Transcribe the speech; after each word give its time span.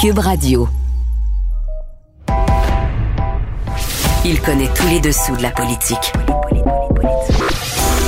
Cube 0.00 0.18
Radio. 0.18 0.68
Il 4.24 4.40
connaît 4.40 4.68
tous 4.74 4.86
les 4.86 5.00
dessous 5.00 5.36
de 5.36 5.42
la 5.42 5.50
politique. 5.50 6.12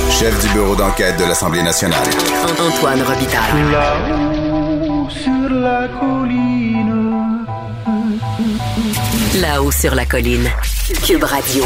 Chef 0.09 0.41
du 0.41 0.53
bureau 0.53 0.75
d'enquête 0.75 1.17
de 1.19 1.25
l'Assemblée 1.25 1.63
nationale. 1.63 2.07
Antoine 2.59 3.01
Robitaille. 3.01 3.71
Là-haut 3.71 5.09
sur 5.09 5.49
la 5.49 5.87
colline. 5.99 7.45
Là-haut 9.41 9.71
sur 9.71 9.95
la 9.95 10.05
colline. 10.05 10.49
Cube 11.05 11.23
Radio. 11.23 11.65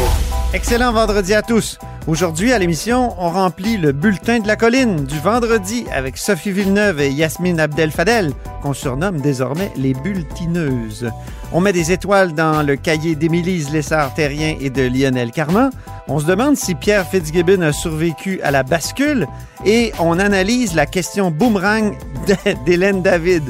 Excellent 0.52 0.92
vendredi 0.92 1.34
à 1.34 1.42
tous. 1.42 1.78
Aujourd'hui, 2.08 2.54
à 2.54 2.58
l'émission, 2.58 3.14
on 3.18 3.28
remplit 3.28 3.76
le 3.76 3.92
bulletin 3.92 4.38
de 4.38 4.46
la 4.46 4.56
colline 4.56 5.04
du 5.04 5.18
vendredi 5.18 5.84
avec 5.92 6.16
Sophie 6.16 6.52
Villeneuve 6.52 7.02
et 7.02 7.10
Yasmine 7.10 7.60
Abdel-Fadel, 7.60 8.32
qu'on 8.62 8.72
surnomme 8.72 9.20
désormais 9.20 9.70
les 9.76 9.92
bulletineuses. 9.92 11.10
On 11.52 11.60
met 11.60 11.74
des 11.74 11.92
étoiles 11.92 12.32
dans 12.32 12.66
le 12.66 12.76
cahier 12.76 13.14
d'Émilise 13.14 13.70
Lessard-Terrien 13.70 14.56
et 14.58 14.70
de 14.70 14.88
Lionel 14.88 15.32
Carman. 15.32 15.68
On 16.08 16.18
se 16.18 16.24
demande 16.24 16.56
si 16.56 16.74
Pierre 16.74 17.06
Fitzgibbon 17.06 17.60
a 17.60 17.72
survécu 17.72 18.40
à 18.42 18.52
la 18.52 18.62
bascule 18.62 19.26
et 19.66 19.92
on 20.00 20.18
analyse 20.18 20.74
la 20.74 20.86
question 20.86 21.30
boomerang 21.30 21.94
d'Hélène 22.64 23.02
David. 23.02 23.42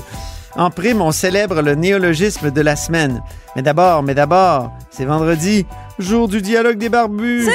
En 0.57 0.71
prime, 0.71 1.01
on 1.01 1.13
célèbre 1.13 1.63
le 1.63 1.77
néologisme 1.77 2.51
de 2.51 2.61
la 2.61 2.75
semaine. 2.75 3.23
Mais 3.55 3.63
d'abord, 3.63 4.03
mais 4.03 4.15
d'abord, 4.15 4.73
c'est 4.91 5.05
vendredi, 5.05 5.65
jour 6.01 6.27
du 6.27 6.43
dialogue 6.43 6.79
des 6.79 6.89
barbus. 6.89 7.47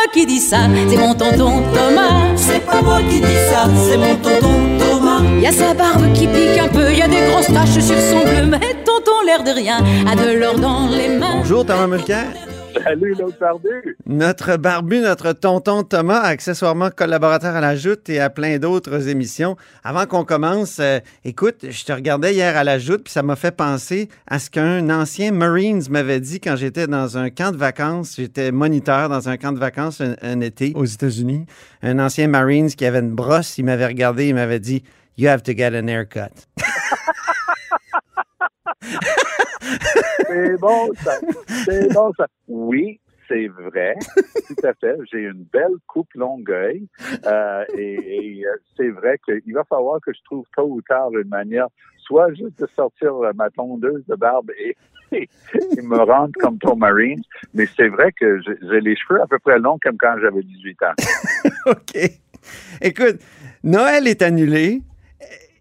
Moi 0.00 0.12
qui 0.12 0.26
dis 0.26 0.40
ça, 0.40 0.60
c'est 0.88 0.96
mon 0.96 1.14
tonton 1.14 1.62
Thomas. 1.74 2.34
C'est 2.36 2.64
pas 2.64 2.80
moi 2.80 3.00
qui 3.08 3.20
dis 3.20 3.40
ça, 3.50 3.68
c'est 3.86 3.98
mon 3.98 4.16
tonton 4.16 4.78
Thomas. 4.78 5.20
Y 5.40 5.46
a 5.46 5.52
sa 5.52 5.74
barbe 5.74 6.12
qui 6.14 6.26
pique 6.26 6.58
un 6.58 6.68
peu, 6.68 6.92
y 6.92 7.02
a 7.02 7.08
des 7.08 7.20
grosses 7.30 7.52
taches 7.52 7.84
sur 7.84 7.98
son 8.10 8.20
bleu, 8.20 8.46
mais 8.46 8.76
tonton 8.84 9.20
l'air 9.26 9.42
de 9.42 9.50
rien 9.50 9.78
a 10.10 10.16
de 10.16 10.38
l'or 10.38 10.58
dans 10.58 10.88
les 10.88 11.08
mains. 11.08 11.36
Bonjour 11.38 11.66
Thomas 11.66 11.86
Mulcair. 11.86 12.49
Salut 12.84 13.14
l'autre 13.18 13.38
barbu. 13.38 13.96
Notre 14.06 14.56
barbu, 14.56 15.00
notre 15.00 15.32
tonton 15.32 15.82
Thomas, 15.82 16.20
accessoirement 16.20 16.90
collaborateur 16.90 17.54
à 17.54 17.60
la 17.60 17.76
Joute 17.76 18.08
et 18.08 18.20
à 18.20 18.30
plein 18.30 18.58
d'autres 18.58 19.08
émissions. 19.08 19.56
Avant 19.82 20.06
qu'on 20.06 20.24
commence, 20.24 20.78
euh, 20.80 21.00
écoute, 21.24 21.66
je 21.68 21.84
te 21.84 21.92
regardais 21.92 22.34
hier 22.34 22.56
à 22.56 22.64
la 22.64 22.78
Joute, 22.78 23.04
puis 23.04 23.12
ça 23.12 23.22
m'a 23.22 23.36
fait 23.36 23.50
penser 23.56 24.08
à 24.26 24.38
ce 24.38 24.50
qu'un 24.50 24.88
ancien 24.90 25.32
Marines 25.32 25.82
m'avait 25.90 26.20
dit 26.20 26.40
quand 26.40 26.56
j'étais 26.56 26.86
dans 26.86 27.18
un 27.18 27.30
camp 27.30 27.52
de 27.52 27.56
vacances. 27.56 28.16
J'étais 28.16 28.52
moniteur 28.52 29.08
dans 29.08 29.28
un 29.28 29.36
camp 29.36 29.52
de 29.52 29.58
vacances 29.58 30.00
un, 30.00 30.14
un 30.22 30.40
été 30.40 30.72
aux 30.74 30.84
États-Unis. 30.84 31.46
Un 31.82 31.98
ancien 31.98 32.28
Marines 32.28 32.70
qui 32.70 32.84
avait 32.84 33.00
une 33.00 33.14
brosse, 33.14 33.58
il 33.58 33.64
m'avait 33.64 33.86
regardé, 33.86 34.28
il 34.28 34.34
m'avait 34.34 34.60
dit 34.60 34.82
You 35.16 35.28
have 35.28 35.42
to 35.42 35.52
get 35.52 35.76
an 35.78 35.88
haircut. 35.88 36.46
C'est 40.30 40.56
bon 40.58 40.90
ça. 40.94 41.12
C'est 41.64 41.92
bon 41.92 42.12
ça. 42.16 42.26
Oui, 42.48 43.00
c'est 43.28 43.48
vrai. 43.48 43.96
Tout 44.46 44.66
à 44.66 44.74
fait. 44.74 44.96
J'ai 45.10 45.20
une 45.20 45.44
belle 45.52 45.76
coupe 45.86 46.12
longueuil. 46.14 46.86
Euh, 47.26 47.64
et 47.76 48.44
euh, 48.46 48.56
c'est 48.76 48.90
vrai 48.90 49.18
qu'il 49.24 49.54
va 49.54 49.64
falloir 49.64 50.00
que 50.00 50.12
je 50.12 50.20
trouve 50.24 50.44
tôt 50.56 50.68
ou 50.68 50.82
tard 50.82 51.10
une 51.12 51.28
manière, 51.28 51.66
soit 51.98 52.32
juste 52.34 52.60
de 52.60 52.68
sortir 52.74 53.12
ma 53.34 53.50
tondeuse 53.50 54.04
de 54.06 54.14
barbe 54.14 54.50
et, 54.58 54.76
me 55.82 55.98
rendre 55.98 56.32
comme 56.38 56.58
Tom 56.58 56.78
Marine. 56.78 57.22
Mais 57.54 57.66
c'est 57.76 57.88
vrai 57.88 58.12
que 58.12 58.40
j'ai 58.42 58.80
les 58.80 58.96
cheveux 58.96 59.20
à 59.20 59.26
peu 59.26 59.38
près 59.40 59.58
longs 59.58 59.78
comme 59.82 59.96
quand 59.98 60.16
j'avais 60.20 60.42
18 60.42 60.82
ans. 60.82 60.94
OK. 61.66 61.96
Écoute, 62.80 63.20
Noël 63.64 64.06
est 64.06 64.22
annulé. 64.22 64.82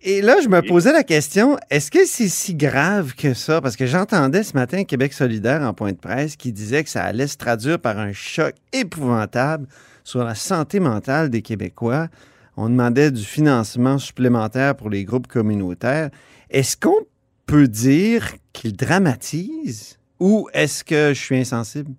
Et 0.02 0.22
là, 0.22 0.36
je 0.42 0.48
me 0.48 0.62
posais 0.62 0.94
la 0.94 1.04
question, 1.04 1.58
est-ce 1.70 1.92
que 1.92 2.06
c'est 2.06 2.30
si 2.30 2.56
grave 2.56 3.16
que 3.16 3.34
ça? 3.34 3.60
Parce 3.60 3.76
que 3.76 3.86
j'entendais 3.86 4.44
ce 4.44 4.54
matin 4.54 4.86
Québec 4.86 5.12
solidaire 5.12 5.62
en 5.62 5.74
point 5.74 5.92
de 5.92 5.98
presse 5.98 6.38
qui 6.38 6.54
disait 6.54 6.86
que 6.86 6.90
ça 6.90 7.04
allait 7.04 7.28
se 7.28 7.36
traduire 7.36 7.80
par 7.80 8.00
un 8.00 8.14
choc 8.14 8.54
épouvantable 8.72 9.68
sur 10.06 10.24
la 10.24 10.36
santé 10.36 10.80
mentale 10.80 11.30
des 11.30 11.42
Québécois. 11.42 12.08
On 12.56 12.70
demandait 12.70 13.12
du 13.12 13.24
financement 13.24 13.98
supplémentaire 13.98 14.78
pour 14.78 14.90
les 14.90 15.04
groupes 15.04 15.28
communautaires. 15.28 16.12
Est-ce 16.50 16.78
qu'on 16.78 17.06
peut 17.46 17.68
dire 17.68 18.24
qu'il 18.54 18.78
dramatise 18.78 20.00
ou 20.22 20.48
est-ce 20.54 20.86
que 20.86 21.10
je 21.10 21.22
suis 21.22 21.38
insensible? 21.38 21.92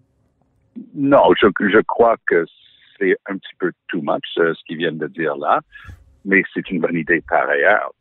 Non, 0.94 1.20
je, 1.38 1.48
je 1.68 1.80
crois 1.82 2.16
que 2.26 2.46
c'est 2.98 3.14
un 3.26 3.36
petit 3.36 3.54
peu 3.58 3.72
too 3.88 4.00
much 4.00 4.24
euh, 4.38 4.54
ce 4.54 4.64
qu'ils 4.66 4.78
viennent 4.78 4.98
de 4.98 5.06
dire 5.06 5.36
là, 5.36 5.60
mais 6.24 6.42
c'est 6.52 6.70
une 6.70 6.80
bonne 6.80 6.96
idée 6.96 7.22
par 7.28 7.48
ailleurs 7.48 7.92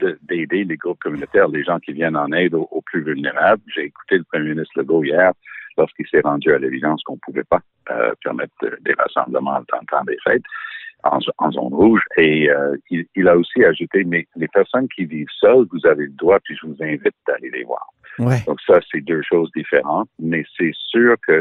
de- 0.00 0.18
d'aider 0.22 0.64
les 0.64 0.76
groupes 0.76 1.00
communautaires, 1.00 1.48
les 1.48 1.64
gens 1.64 1.78
qui 1.78 1.92
viennent 1.92 2.16
en 2.16 2.30
aide 2.32 2.54
aux, 2.54 2.68
aux 2.70 2.82
plus 2.82 3.02
vulnérables. 3.02 3.62
J'ai 3.74 3.84
écouté 3.84 4.18
le 4.18 4.24
premier 4.24 4.50
ministre 4.50 4.78
Legault 4.78 5.04
hier 5.04 5.32
lorsqu'il 5.76 6.06
s'est 6.08 6.20
rendu 6.20 6.52
à 6.52 6.58
l'évidence 6.58 7.02
qu'on 7.04 7.14
ne 7.14 7.20
pouvait 7.20 7.44
pas 7.44 7.60
euh, 7.90 8.12
permettre 8.22 8.52
euh, 8.64 8.76
des 8.80 8.94
rassemblements 8.94 9.58
le 9.58 9.64
temps 9.66 10.04
des 10.04 10.18
fêtes 10.24 10.42
en, 11.04 11.18
en 11.38 11.50
zone 11.52 11.74
rouge. 11.74 12.02
Et 12.16 12.50
euh, 12.50 12.76
il, 12.90 13.06
il 13.14 13.28
a 13.28 13.36
aussi 13.36 13.64
ajouté, 13.64 14.04
mais 14.04 14.26
les 14.36 14.48
personnes 14.48 14.88
qui 14.88 15.04
vivent 15.04 15.28
seules, 15.40 15.66
vous 15.72 15.86
avez 15.86 16.06
le 16.06 16.12
droit, 16.12 16.38
puis 16.42 16.56
je 16.60 16.66
vous 16.66 16.76
invite 16.80 17.14
d'aller 17.26 17.50
les 17.50 17.64
voir. 17.64 17.86
Ouais. 18.18 18.42
Donc 18.46 18.60
ça, 18.66 18.80
c'est 18.90 19.00
deux 19.00 19.22
choses 19.22 19.50
différentes, 19.54 20.10
mais 20.18 20.44
c'est 20.56 20.72
sûr 20.74 21.14
que 21.26 21.40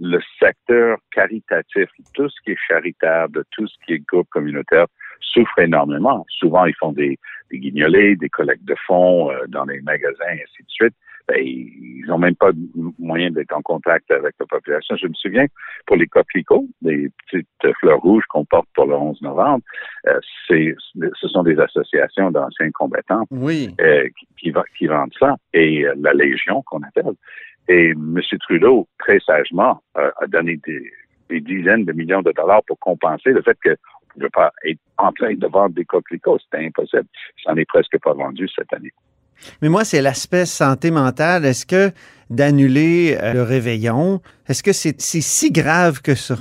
le 0.00 0.20
secteur 0.38 0.98
caritatif, 1.10 1.88
tout 2.14 2.28
ce 2.28 2.40
qui 2.44 2.52
est 2.52 2.58
charitable, 2.68 3.44
tout 3.50 3.66
ce 3.66 3.74
qui 3.84 3.94
est 3.94 3.98
groupe 4.06 4.28
communautaire, 4.30 4.86
souffre 5.20 5.58
énormément. 5.58 6.24
Souvent, 6.28 6.64
ils 6.66 6.74
font 6.74 6.92
des, 6.92 7.18
des 7.50 7.58
guignolés, 7.58 8.16
des 8.16 8.28
collectes 8.28 8.64
de 8.64 8.74
fonds 8.86 9.30
euh, 9.30 9.46
dans 9.48 9.64
les 9.64 9.80
magasins, 9.82 10.30
et 10.30 10.42
ainsi 10.42 10.62
de 10.62 10.68
suite. 10.70 10.94
Ben, 11.28 11.38
ils 11.40 12.04
n'ont 12.08 12.18
même 12.18 12.34
pas 12.34 12.50
moyen 12.98 13.30
d'être 13.30 13.52
en 13.56 13.62
contact 13.62 14.10
avec 14.10 14.34
la 14.40 14.46
population. 14.46 14.96
Je 14.96 15.06
me 15.06 15.14
souviens, 15.14 15.46
pour 15.86 15.96
les 15.96 16.08
coquelicots, 16.08 16.66
les 16.82 17.10
petites 17.24 17.74
fleurs 17.78 18.00
rouges 18.00 18.24
qu'on 18.28 18.44
porte 18.44 18.66
pour 18.74 18.86
le 18.86 18.94
11 18.94 19.22
novembre, 19.22 19.62
euh, 20.08 20.18
c'est, 20.48 20.74
ce 21.20 21.28
sont 21.28 21.44
des 21.44 21.58
associations 21.60 22.32
d'anciens 22.32 22.70
combattants 22.72 23.24
Oui. 23.30 23.72
euh, 23.80 24.08
qui, 24.36 24.86
vendent 24.86 25.14
ça, 25.18 25.36
et 25.52 25.86
la 25.96 26.12
Légion 26.12 26.62
qu'on 26.62 26.82
appelle. 26.82 27.14
Et 27.68 27.90
M. 27.90 28.20
Trudeau, 28.40 28.88
très 28.98 29.20
sagement, 29.20 29.80
a 29.94 30.26
donné 30.26 30.58
des, 30.66 30.90
des 31.32 31.40
dizaines 31.40 31.84
de 31.84 31.92
millions 31.92 32.22
de 32.22 32.32
dollars 32.32 32.62
pour 32.66 32.78
compenser 32.78 33.30
le 33.30 33.42
fait 33.42 33.56
qu'on 33.62 33.76
ne 34.16 34.28
pas 34.28 34.52
être 34.64 34.80
en 34.98 35.12
train 35.12 35.34
de 35.34 35.46
vendre 35.46 35.74
des 35.74 35.84
coquelicots. 35.84 36.38
C'était 36.38 36.64
impossible. 36.66 37.06
N'en 37.46 37.56
est 37.56 37.64
presque 37.64 37.98
pas 38.00 38.14
vendu 38.14 38.48
cette 38.54 38.72
année. 38.72 38.92
Mais 39.60 39.68
moi, 39.68 39.84
c'est 39.84 40.02
l'aspect 40.02 40.46
santé 40.46 40.90
mentale. 40.90 41.44
Est-ce 41.44 41.66
que 41.66 41.90
d'annuler 42.30 43.16
euh, 43.20 43.32
le 43.34 43.42
réveillon, 43.42 44.20
est-ce 44.48 44.62
que 44.62 44.72
c'est 44.72 45.00
c'est 45.00 45.20
si 45.20 45.50
grave 45.50 46.00
que 46.00 46.14
ça? 46.14 46.36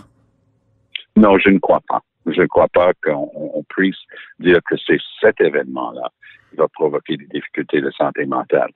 Non, 1.15 1.37
je 1.37 1.49
ne 1.49 1.59
crois 1.59 1.81
pas. 1.87 2.01
Je 2.25 2.41
ne 2.41 2.47
crois 2.47 2.67
pas 2.69 2.93
qu'on 3.03 3.29
on 3.35 3.63
puisse 3.63 3.97
dire 4.39 4.59
que 4.69 4.75
c'est 4.85 4.99
cet 5.19 5.41
événement-là 5.41 6.09
qui 6.49 6.57
va 6.57 6.67
provoquer 6.67 7.17
des 7.17 7.25
difficultés 7.25 7.81
de 7.81 7.91
santé 7.91 8.25
mentale. 8.25 8.71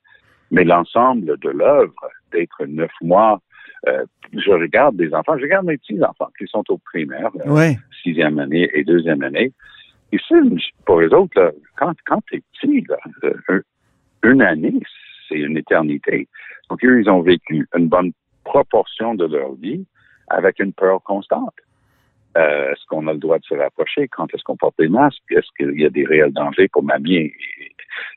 Mais 0.51 0.63
l'ensemble 0.63 1.37
de 1.39 1.49
l'œuvre, 1.49 2.09
d'être 2.31 2.65
neuf 2.65 2.91
mois, 3.01 3.39
euh, 3.87 4.05
je 4.33 4.51
regarde 4.51 4.95
des 4.97 5.13
enfants, 5.13 5.37
je 5.37 5.43
regarde 5.43 5.65
mes 5.65 5.77
petits-enfants 5.77 6.29
qui 6.37 6.45
sont 6.47 6.63
au 6.69 6.77
primaire, 6.77 7.29
sixième 8.03 8.39
année 8.39 8.69
et 8.73 8.83
deuxième 8.83 9.21
année. 9.23 9.51
Et 10.11 10.17
ça, 10.27 10.35
pour 10.85 11.01
les 11.01 11.07
autres, 11.13 11.39
là, 11.39 11.51
quand, 11.77 11.93
quand 12.05 12.21
tu 12.27 12.37
es 12.37 12.41
petit, 12.53 12.85
là, 12.89 12.97
euh, 13.23 13.33
un- 13.49 13.61
une 14.29 14.41
année, 14.41 14.79
c'est 15.27 15.39
une 15.39 15.57
éternité. 15.57 16.27
Donc, 16.69 16.83
eux, 16.83 17.01
ils 17.01 17.09
ont 17.09 17.21
vécu 17.21 17.67
une 17.75 17.87
bonne 17.87 18.11
proportion 18.43 19.15
de 19.15 19.25
leur 19.25 19.53
vie 19.55 19.85
avec 20.29 20.59
une 20.59 20.73
peur 20.73 21.01
constante. 21.03 21.53
Euh, 22.37 22.71
est-ce 22.71 22.85
qu'on 22.87 23.07
a 23.07 23.13
le 23.13 23.19
droit 23.19 23.39
de 23.39 23.45
se 23.45 23.53
rapprocher? 23.55 24.07
Quand 24.09 24.25
est-ce 24.33 24.43
qu'on 24.43 24.57
porte 24.57 24.75
des 24.77 24.87
masques? 24.89 25.21
Est-ce 25.29 25.47
qu'il 25.57 25.79
y 25.79 25.85
a 25.85 25.89
des 25.89 26.05
réels 26.05 26.33
dangers 26.33 26.67
pour 26.67 26.83
ma 26.83 26.97
vie? 26.97 27.15
Et, 27.17 27.33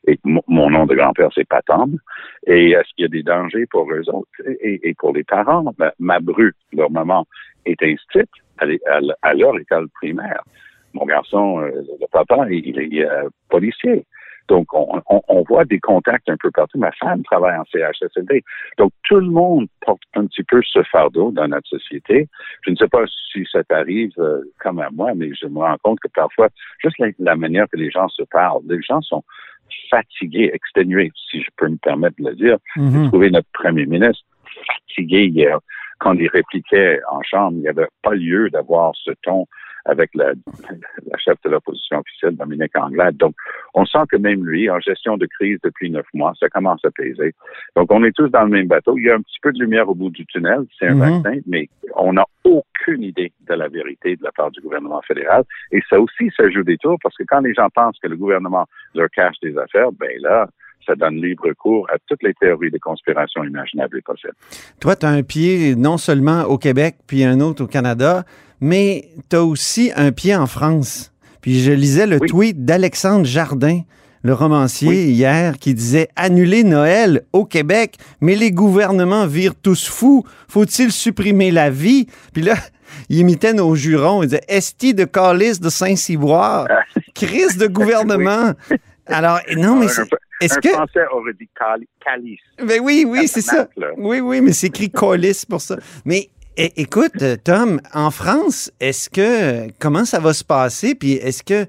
et 0.07 0.19
mon- 0.23 0.69
nom 0.69 0.85
de 0.85 0.95
grand-père, 0.95 1.29
c'est 1.33 1.47
Patam. 1.47 1.97
Et 2.47 2.71
est-ce 2.71 2.93
qu'il 2.95 3.03
y 3.03 3.05
a 3.05 3.09
des 3.09 3.23
dangers 3.23 3.65
pour 3.67 3.91
eux 3.91 4.09
autres? 4.09 4.29
Et, 4.61 4.93
pour 4.97 5.13
les 5.13 5.23
parents, 5.23 5.65
ma, 5.99 6.19
bru, 6.19 6.53
leur 6.73 6.91
maman, 6.91 7.25
est 7.65 7.81
instruite 7.83 8.29
à, 8.59 8.65
à 9.21 9.33
leur 9.33 9.57
école 9.57 9.89
primaire. 9.89 10.41
Mon 10.93 11.05
garçon, 11.05 11.59
euh, 11.59 11.71
le 11.99 12.07
papa, 12.11 12.47
il, 12.49 12.79
est 12.79 13.05
euh, 13.05 13.29
policier. 13.49 14.05
Donc, 14.49 14.67
on, 14.73 15.43
voit 15.47 15.63
des 15.63 15.79
contacts 15.79 16.27
un 16.27 16.35
peu 16.37 16.49
partout. 16.49 16.79
Ma 16.79 16.91
femme 16.93 17.21
travaille 17.23 17.55
en 17.55 17.65
CHSLD. 17.65 18.43
Donc, 18.79 18.91
tout 19.07 19.19
le 19.19 19.29
monde 19.29 19.67
porte 19.85 20.01
un 20.15 20.25
petit 20.25 20.43
peu 20.43 20.59
ce 20.63 20.81
fardeau 20.83 21.31
dans 21.31 21.47
notre 21.47 21.67
société. 21.67 22.27
Je 22.65 22.71
ne 22.71 22.75
sais 22.75 22.87
pas 22.87 23.03
si 23.31 23.45
ça 23.51 23.63
t'arrive 23.63 24.11
euh, 24.17 24.41
comme 24.59 24.79
à 24.79 24.89
moi, 24.89 25.11
mais 25.15 25.29
je 25.39 25.45
me 25.45 25.59
rends 25.59 25.77
compte 25.83 25.99
que 25.99 26.07
parfois, 26.07 26.49
juste 26.79 26.97
la 27.19 27.35
manière 27.35 27.67
que 27.71 27.77
les 27.77 27.91
gens 27.91 28.07
se 28.07 28.23
parlent, 28.23 28.63
les 28.67 28.81
gens 28.81 29.01
sont 29.01 29.23
fatigués, 29.89 30.51
exténués, 30.53 31.11
si 31.29 31.41
je 31.41 31.49
peux 31.57 31.67
me 31.67 31.77
permettre 31.77 32.15
de 32.19 32.29
le 32.29 32.35
dire. 32.35 32.57
Mhm. 32.75 33.03
J'ai 33.03 33.07
trouvé 33.09 33.29
notre 33.31 33.49
premier 33.53 33.85
ministre 33.85 34.23
fatigué 34.87 35.25
hier 35.27 35.59
quand 35.99 36.13
il 36.13 36.27
répliquait 36.29 36.99
en 37.11 37.21
chambre. 37.23 37.53
Il 37.57 37.61
n'y 37.61 37.67
avait 37.67 37.87
pas 38.01 38.13
lieu 38.15 38.49
d'avoir 38.49 38.93
ce 38.95 39.11
ton 39.23 39.45
avec 39.85 40.11
la, 40.13 40.33
la 41.09 41.17
chef 41.17 41.35
de 41.43 41.49
l'opposition 41.49 41.99
officielle, 41.99 42.35
Dominique 42.35 42.75
Anglade. 42.77 43.15
Donc, 43.17 43.33
on 43.73 43.85
sent 43.85 44.03
que 44.11 44.17
même 44.17 44.45
lui, 44.45 44.69
en 44.69 44.79
gestion 44.79 45.17
de 45.17 45.25
crise 45.25 45.57
depuis 45.63 45.89
neuf 45.89 46.05
mois, 46.13 46.33
ça 46.39 46.47
commence 46.49 46.83
à 46.85 46.91
peser. 46.91 47.33
Donc, 47.75 47.91
on 47.91 48.03
est 48.03 48.11
tous 48.11 48.27
dans 48.27 48.43
le 48.43 48.49
même 48.49 48.67
bateau. 48.67 48.97
Il 48.97 49.05
y 49.05 49.09
a 49.09 49.15
un 49.15 49.21
petit 49.21 49.39
peu 49.41 49.51
de 49.51 49.59
lumière 49.59 49.89
au 49.89 49.95
bout 49.95 50.09
du 50.09 50.25
tunnel, 50.25 50.65
c'est 50.77 50.87
un 50.87 50.95
Mhm. 50.95 51.21
vaccin, 51.23 51.39
mais 51.47 51.69
on 51.95 52.13
n'a 52.13 52.25
aucune 52.89 53.03
idée 53.03 53.31
de 53.47 53.53
la 53.53 53.67
vérité 53.67 54.15
de 54.15 54.23
la 54.23 54.31
part 54.31 54.51
du 54.51 54.61
gouvernement 54.61 55.01
fédéral. 55.07 55.43
Et 55.71 55.79
ça 55.89 55.99
aussi, 55.99 56.31
ça 56.35 56.49
joue 56.49 56.63
des 56.63 56.77
tours 56.77 56.97
parce 57.01 57.15
que 57.15 57.23
quand 57.27 57.39
les 57.41 57.53
gens 57.53 57.67
pensent 57.73 57.97
que 58.01 58.07
le 58.07 58.17
gouvernement 58.17 58.65
leur 58.95 59.09
cache 59.09 59.35
des 59.41 59.57
affaires, 59.57 59.91
ben 59.91 60.09
là, 60.21 60.47
ça 60.85 60.95
donne 60.95 61.21
libre 61.21 61.51
cours 61.53 61.87
à 61.91 61.97
toutes 62.07 62.23
les 62.23 62.33
théories 62.33 62.71
de 62.71 62.77
conspiration 62.79 63.43
imaginables 63.43 63.97
et 63.97 64.01
possibles. 64.01 64.33
Toi, 64.79 64.95
tu 64.95 65.05
as 65.05 65.09
un 65.09 65.23
pied 65.23 65.75
non 65.75 65.97
seulement 65.97 66.43
au 66.43 66.57
Québec, 66.57 66.95
puis 67.05 67.23
un 67.23 67.39
autre 67.41 67.63
au 67.63 67.67
Canada, 67.67 68.23
mais 68.61 69.05
tu 69.29 69.35
as 69.35 69.43
aussi 69.43 69.91
un 69.95 70.11
pied 70.11 70.35
en 70.35 70.47
France. 70.47 71.13
Puis 71.41 71.59
je 71.59 71.71
lisais 71.71 72.07
le 72.07 72.17
Oui. 72.19 72.27
tweet 72.27 72.65
d'Alexandre 72.65 73.25
Jardin, 73.25 73.81
le 74.23 74.33
romancier, 74.33 74.89
Oui. 74.89 75.11
hier, 75.11 75.57
qui 75.59 75.73
disait 75.73 76.09
Annuler 76.15 76.63
Noël 76.63 77.21
au 77.33 77.45
Québec, 77.45 77.95
mais 78.19 78.35
les 78.35 78.51
gouvernements 78.51 79.25
virent 79.27 79.55
tous 79.55 79.87
fous. 79.87 80.25
Faut-il 80.49 80.91
supprimer 80.91 81.51
la 81.51 81.69
vie? 81.69 82.07
Puis 82.33 82.41
là, 82.41 82.55
il 83.09 83.17
imitait 83.19 83.53
nos 83.53 83.75
jurons. 83.75 84.23
Il 84.23 84.27
disait 84.27 84.41
Esti 84.47 84.93
de 84.93 85.05
calice 85.05 85.59
de 85.59 85.69
Saint-Cyboire, 85.69 86.67
crise 87.13 87.57
de 87.57 87.67
gouvernement. 87.79 88.53
Alors, 89.07 89.39
non, 89.55 89.75
mais 89.75 89.87
c'est- 89.87 90.03
est-ce 90.41 90.59
que. 90.59 90.69
Français 90.69 91.05
aurait 91.11 91.33
dit 91.39 91.49
cali- 91.57 91.87
calice. 92.03 92.39
Ben 92.63 92.79
oui, 92.81 93.05
oui, 93.07 93.27
c'est 93.27 93.41
ça. 93.41 93.67
Là. 93.75 93.87
Oui, 93.97 94.19
oui, 94.19 94.39
mais 94.41 94.53
c'est 94.53 94.67
écrit 94.67 94.89
colis 94.89 95.43
pour 95.49 95.61
ça. 95.61 95.77
Mais 96.05 96.29
écoute, 96.55 97.23
Tom, 97.43 97.81
en 97.93 98.11
France, 98.11 98.71
est-ce 98.79 99.09
que 99.09 99.69
comment 99.79 100.05
ça 100.05 100.19
va 100.19 100.33
se 100.33 100.43
passer? 100.43 100.95
Puis 100.95 101.13
est-ce 101.13 101.43
que 101.43 101.65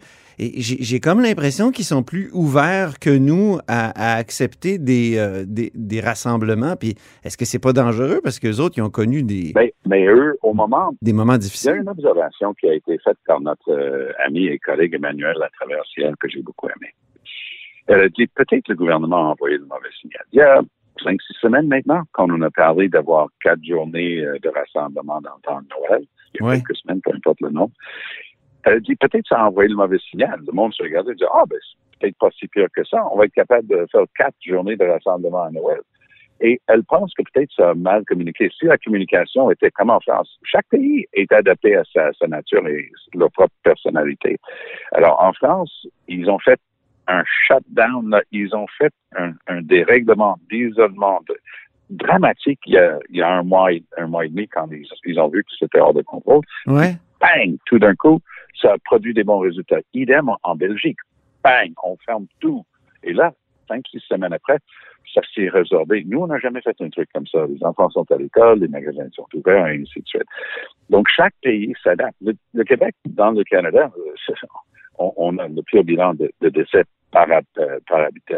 j'ai 0.56 1.00
comme 1.00 1.20
l'impression 1.20 1.70
qu'ils 1.70 1.84
sont 1.84 2.02
plus 2.02 2.30
ouverts 2.32 2.98
que 2.98 3.10
nous 3.10 3.58
à, 3.68 4.14
à 4.14 4.16
accepter 4.16 4.78
des, 4.78 5.18
euh, 5.18 5.44
des, 5.46 5.70
des 5.74 6.00
rassemblements. 6.00 6.76
Puis 6.76 6.94
est-ce 7.24 7.36
que 7.36 7.44
c'est 7.44 7.58
pas 7.58 7.72
dangereux? 7.72 8.20
Parce 8.22 8.38
que 8.38 8.46
les 8.46 8.60
autres 8.60 8.78
ils 8.78 8.82
ont 8.82 8.90
connu 8.90 9.22
des, 9.22 9.52
Mais, 9.54 9.74
mais 9.86 10.06
eux, 10.06 10.38
au 10.42 10.54
moment, 10.54 10.94
des 11.02 11.12
moments 11.12 11.34
il 11.34 11.36
y 11.36 11.36
a 11.36 11.38
difficiles? 11.38 11.76
une 11.82 11.88
observation 11.88 12.54
qui 12.54 12.68
a 12.68 12.74
été 12.74 12.98
faite 12.98 13.18
par 13.26 13.40
notre 13.40 13.70
euh, 13.70 14.12
ami 14.26 14.46
et 14.46 14.58
collègue 14.58 14.94
Emmanuel 14.94 15.36
Latraversière 15.38 16.14
que 16.18 16.28
j'ai 16.28 16.42
beaucoup 16.42 16.68
aimé. 16.68 16.94
Elle 17.86 18.00
a 18.00 18.08
dit 18.08 18.26
peut-être 18.28 18.68
le 18.68 18.76
gouvernement 18.76 19.28
a 19.28 19.32
envoyé 19.32 19.58
le 19.58 19.64
mauvais 19.64 19.90
signal. 20.00 20.24
Il 20.32 20.38
y 20.38 20.42
a 20.42 20.62
cinq, 21.02 21.20
six 21.22 21.34
semaines 21.40 21.66
maintenant, 21.66 22.02
quand 22.12 22.30
on 22.30 22.40
a 22.42 22.50
parlé 22.50 22.88
d'avoir 22.88 23.28
quatre 23.42 23.64
journées 23.64 24.24
euh, 24.24 24.38
de 24.42 24.48
rassemblement 24.48 25.20
dans 25.20 25.34
le 25.36 25.42
temps 25.42 25.60
de 25.60 25.66
Noël, 25.68 26.04
il 26.34 26.46
y 26.46 26.48
a 26.48 26.56
quelques 26.56 26.76
semaines, 26.76 27.00
peu 27.02 27.10
importe 27.14 27.40
le 27.40 27.50
nom, 27.50 27.70
elle 28.64 28.80
dit 28.80 28.96
peut-être 28.96 29.26
ça 29.28 29.40
a 29.40 29.46
envoyé 29.46 29.68
le 29.68 29.76
mauvais 29.76 29.98
signal. 29.98 30.40
Le 30.46 30.52
monde 30.52 30.72
se 30.74 30.82
regardait 30.82 31.12
et 31.12 31.14
disait 31.14 31.30
Ah, 31.32 31.44
ben, 31.48 31.58
c'est 31.62 31.98
peut-être 32.00 32.18
pas 32.18 32.30
si 32.38 32.48
pire 32.48 32.68
que 32.74 32.84
ça. 32.84 33.04
On 33.12 33.18
va 33.18 33.24
être 33.26 33.34
capable 33.34 33.68
de 33.68 33.86
faire 33.90 34.04
quatre 34.16 34.34
journées 34.44 34.76
de 34.76 34.84
rassemblement 34.84 35.44
à 35.44 35.50
Noël. 35.50 35.80
Et 36.42 36.60
elle 36.68 36.84
pense 36.84 37.12
que 37.14 37.22
peut-être 37.22 37.52
ça 37.54 37.70
a 37.70 37.74
mal 37.74 38.04
communiqué. 38.06 38.50
Si 38.58 38.64
la 38.64 38.78
communication 38.78 39.50
était 39.50 39.70
comme 39.70 39.90
en 39.90 40.00
France, 40.00 40.38
chaque 40.42 40.66
pays 40.70 41.06
est 41.12 41.30
adapté 41.32 41.76
à 41.76 41.82
sa, 41.92 42.10
nature 42.28 42.66
et 42.66 42.90
leur 43.14 43.30
propre 43.32 43.54
personnalité. 43.62 44.38
Alors, 44.92 45.22
en 45.22 45.34
France, 45.34 45.86
ils 46.08 46.30
ont 46.30 46.38
fait 46.38 46.58
un 47.08 47.22
shutdown, 47.46 48.18
ils 48.32 48.54
ont 48.56 48.66
fait 48.78 48.92
un, 49.16 49.32
un 49.48 49.60
dérèglement 49.60 50.38
d'isolement 50.50 51.20
dramatique 51.90 52.60
il 52.66 52.74
y, 52.74 52.78
a, 52.78 52.98
il 53.10 53.16
y 53.16 53.22
a 53.22 53.28
un 53.28 53.42
mois, 53.42 53.72
et- 53.72 53.82
un 53.98 54.06
mois 54.06 54.24
et 54.24 54.28
demi 54.28 54.48
quand 54.48 54.68
ils, 54.70 54.86
ils 55.04 55.20
ont 55.20 55.28
vu 55.28 55.42
que 55.42 55.50
c'était 55.58 55.80
hors 55.80 55.92
de 55.92 56.02
contrôle 56.02 56.42
Ouais. 56.66 56.94
Bang, 57.20 57.56
tout 57.66 57.78
d'un 57.78 57.94
coup, 57.94 58.20
ça 58.60 58.74
produit 58.84 59.14
des 59.14 59.24
bons 59.24 59.38
résultats. 59.38 59.80
Idem 59.94 60.30
en, 60.42 60.54
Belgique. 60.56 60.98
Bang, 61.42 61.72
on 61.82 61.96
ferme 62.04 62.26
tout. 62.40 62.64
Et 63.02 63.12
là, 63.12 63.32
cinq, 63.68 63.84
six 63.90 64.00
semaines 64.00 64.32
après, 64.32 64.58
ça 65.14 65.20
s'est 65.34 65.48
résorbé. 65.48 66.04
Nous, 66.06 66.20
on 66.20 66.26
n'a 66.26 66.38
jamais 66.38 66.60
fait 66.60 66.76
un 66.80 66.90
truc 66.90 67.08
comme 67.14 67.26
ça. 67.26 67.46
Les 67.46 67.62
enfants 67.64 67.90
sont 67.90 68.10
à 68.10 68.16
l'école, 68.16 68.60
les 68.60 68.68
magasins 68.68 69.08
sont 69.12 69.26
ouverts, 69.34 69.66
et 69.68 69.80
ainsi 69.80 70.00
de 70.00 70.06
suite. 70.06 70.24
Donc, 70.88 71.08
chaque 71.14 71.34
pays 71.42 71.72
s'adapte. 71.82 72.16
Le, 72.20 72.64
Québec, 72.64 72.94
dans 73.06 73.30
le 73.30 73.42
Canada, 73.44 73.90
euh, 73.96 74.34
on, 74.98 75.38
a 75.38 75.48
le 75.48 75.62
pire 75.62 75.84
bilan 75.84 76.14
de, 76.14 76.30
décès 76.48 76.84
par, 77.10 77.26
euh, 77.30 77.78
habitant, 77.88 78.36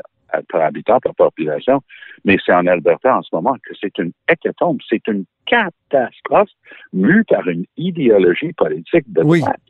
par 0.50 0.62
habitant, 0.62 1.00
par 1.00 1.14
population, 1.14 1.81
mais 2.25 2.37
c'est 2.44 2.52
en 2.52 2.67
Alberta 2.67 3.17
en 3.19 3.23
ce 3.23 3.29
moment 3.32 3.55
que 3.62 3.75
c'est 3.81 3.96
une 3.99 4.12
hécatombe, 4.31 4.79
c'est 4.88 5.06
une 5.08 5.25
catastrophe 5.46 6.50
mue 6.93 7.25
par 7.25 7.46
une 7.49 7.64
idéologie 7.76 8.52
politique 8.52 9.11
de 9.12 9.23
Oui. 9.23 9.40
droite. 9.40 9.61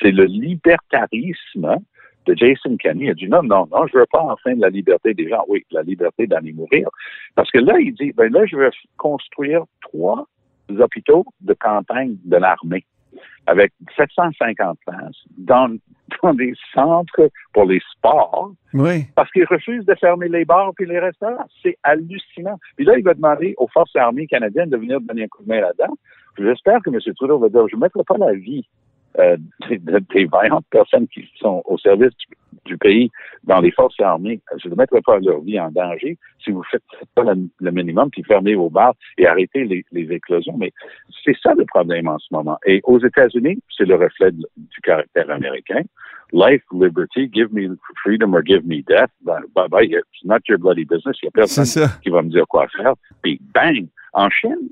C'est 0.00 0.10
le 0.10 0.24
libertarisme 0.24 1.76
de 2.26 2.34
Jason 2.36 2.76
Kenney. 2.76 3.06
Il 3.06 3.10
a 3.10 3.14
dit 3.14 3.28
non, 3.28 3.42
non, 3.42 3.66
non, 3.70 3.86
je 3.86 3.98
veux 3.98 4.06
pas 4.10 4.22
enfin 4.22 4.54
la 4.56 4.68
liberté 4.68 5.14
des 5.14 5.28
gens. 5.28 5.44
Oui, 5.48 5.64
la 5.70 5.82
liberté 5.82 6.26
d'aller 6.26 6.52
mourir. 6.52 6.88
Parce 7.34 7.50
que 7.50 7.58
là, 7.58 7.78
il 7.78 7.94
dit, 7.94 8.12
ben 8.12 8.32
là, 8.32 8.44
je 8.46 8.56
vais 8.56 8.70
construire 8.96 9.62
trois 9.80 10.26
hôpitaux 10.68 11.24
de 11.40 11.54
campagne 11.54 12.16
de 12.24 12.36
l'armée 12.36 12.84
avec 13.46 13.72
750 13.96 14.78
places 14.86 15.16
dans, 15.36 15.76
dans 16.22 16.34
des 16.34 16.54
centres 16.74 17.30
pour 17.52 17.64
les 17.64 17.80
sports 17.92 18.52
Oui. 18.74 19.06
parce 19.14 19.30
qu'ils 19.32 19.46
refusent 19.46 19.86
de 19.86 19.94
fermer 19.94 20.28
les 20.28 20.44
bars 20.44 20.72
puis 20.76 20.86
les 20.86 20.98
restaurants. 21.00 21.46
C'est 21.62 21.76
hallucinant. 21.82 22.58
Puis 22.76 22.84
là, 22.84 22.96
il 22.96 23.04
va 23.04 23.14
demander 23.14 23.54
aux 23.58 23.68
forces 23.68 23.94
armées 23.96 24.26
canadiennes 24.26 24.70
de 24.70 24.76
venir 24.76 25.00
donner 25.00 25.24
un 25.24 25.28
coup 25.28 25.42
de 25.42 25.48
main 25.48 25.60
là-dedans. 25.60 25.94
J'espère 26.38 26.80
que 26.82 26.90
M. 26.90 26.98
Trudeau 27.16 27.38
va 27.38 27.48
dire, 27.48 27.66
je 27.68 27.76
ne 27.76 27.80
mettrai 27.80 28.02
pas 28.06 28.16
la 28.16 28.32
vie 28.32 28.66
euh, 29.18 29.36
des, 29.68 29.78
des 29.78 30.24
vaillantes 30.26 30.66
personnes 30.70 31.08
qui 31.08 31.28
sont 31.38 31.62
au 31.64 31.76
service 31.78 32.12
du, 32.16 32.36
du 32.64 32.78
pays 32.78 33.10
dans 33.44 33.60
les 33.60 33.70
forces 33.72 33.98
armées. 34.00 34.40
Je 34.62 34.68
ne 34.68 34.74
mettrai 34.74 35.00
pas 35.00 35.18
leur 35.18 35.40
vie 35.40 35.58
en 35.58 35.70
danger 35.70 36.16
si 36.42 36.50
vous 36.50 36.60
ne 36.60 36.64
faites 36.70 36.82
pas 37.14 37.24
le, 37.24 37.48
le, 37.58 37.70
minimum 37.70 38.10
puis 38.10 38.22
fermez 38.22 38.54
vos 38.54 38.70
bars 38.70 38.94
et 39.18 39.26
arrêtez 39.26 39.64
les, 39.64 39.84
les 39.92 40.12
éclosions. 40.12 40.56
Mais 40.56 40.72
c'est 41.24 41.36
ça 41.42 41.54
le 41.54 41.64
problème 41.64 42.08
en 42.08 42.18
ce 42.18 42.28
moment. 42.30 42.58
Et 42.66 42.80
aux 42.84 43.00
États-Unis, 43.00 43.58
c'est 43.76 43.86
le 43.86 43.96
reflet 43.96 44.30
de, 44.32 44.48
du 44.56 44.80
caractère 44.82 45.30
américain. 45.30 45.82
Life, 46.32 46.62
liberty, 46.72 47.28
give 47.32 47.52
me 47.52 47.76
freedom 48.04 48.34
or 48.34 48.42
give 48.44 48.64
me 48.64 48.82
death. 48.82 49.10
Bye 49.22 49.42
bye, 49.68 49.82
it's 49.82 50.24
not 50.24 50.38
your 50.48 50.58
bloody 50.58 50.84
business. 50.84 51.16
Il 51.22 51.26
n'y 51.26 51.28
a 51.28 51.32
personne 51.32 51.88
qui 52.02 52.10
va 52.10 52.22
me 52.22 52.30
dire 52.30 52.46
quoi 52.46 52.68
faire. 52.68 52.94
Puis 53.22 53.40
bang! 53.52 53.88
En 54.12 54.28
Chine, 54.30 54.70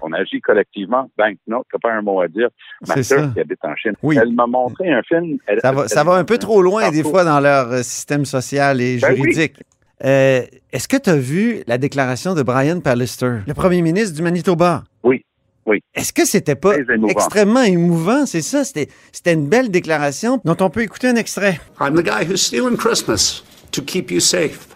on 0.00 0.12
agit 0.12 0.40
collectivement. 0.40 1.10
Bang, 1.16 1.36
non, 1.46 1.62
t'as 1.70 1.78
pas 1.78 1.92
un 1.92 2.02
mot 2.02 2.20
à 2.20 2.28
dire. 2.28 2.48
Ma 2.86 3.02
soeur 3.02 3.32
qui 3.32 3.40
habite 3.40 3.64
en 3.64 3.74
Chine, 3.76 3.94
oui. 4.02 4.18
elle 4.20 4.32
m'a 4.32 4.46
montré 4.46 4.90
un 4.92 5.02
film. 5.02 5.38
Elle, 5.46 5.60
ça 5.60 5.72
va, 5.72 5.82
elle, 5.82 5.88
ça 5.88 6.04
va 6.04 6.14
un 6.14 6.24
peu 6.24 6.38
trop 6.38 6.62
loin 6.62 6.90
des 6.90 7.02
fois 7.02 7.24
dans 7.24 7.40
leur 7.40 7.72
euh, 7.72 7.82
système 7.82 8.24
social 8.24 8.80
et 8.80 8.98
ben 8.98 9.14
juridique. 9.14 9.54
Oui. 9.58 9.66
Euh, 10.02 10.42
Est-ce 10.72 10.88
que 10.88 10.96
tu 10.96 11.10
as 11.10 11.16
vu 11.16 11.62
la 11.66 11.78
déclaration 11.78 12.34
de 12.34 12.42
Brian 12.42 12.80
Pallister, 12.80 13.38
le 13.46 13.54
premier 13.54 13.82
ministre 13.82 14.16
du 14.16 14.22
Manitoba? 14.22 14.84
Oui. 15.02 15.24
Oui. 15.66 15.82
Est-ce 15.94 16.12
que 16.12 16.24
c'était 16.24 16.56
pas 16.56 16.74
émouvant. 16.76 17.08
extrêmement 17.08 17.62
émouvant? 17.62 18.26
C'est 18.26 18.40
ça, 18.40 18.64
c'était 18.64 18.88
une 19.32 19.46
belle 19.46 19.70
déclaration 19.70 20.40
dont 20.44 20.56
on 20.60 20.70
peut 20.70 20.80
écouter 20.80 21.08
un 21.08 21.16
extrait. 21.16 21.60
I'm 21.80 21.94
the 21.94 22.02
guy 22.02 22.24
who's 22.24 22.40
stealing 22.40 22.76
Christmas 22.76 23.42
to 23.72 23.82
keep 23.82 24.10
you 24.10 24.20
safe. 24.20 24.68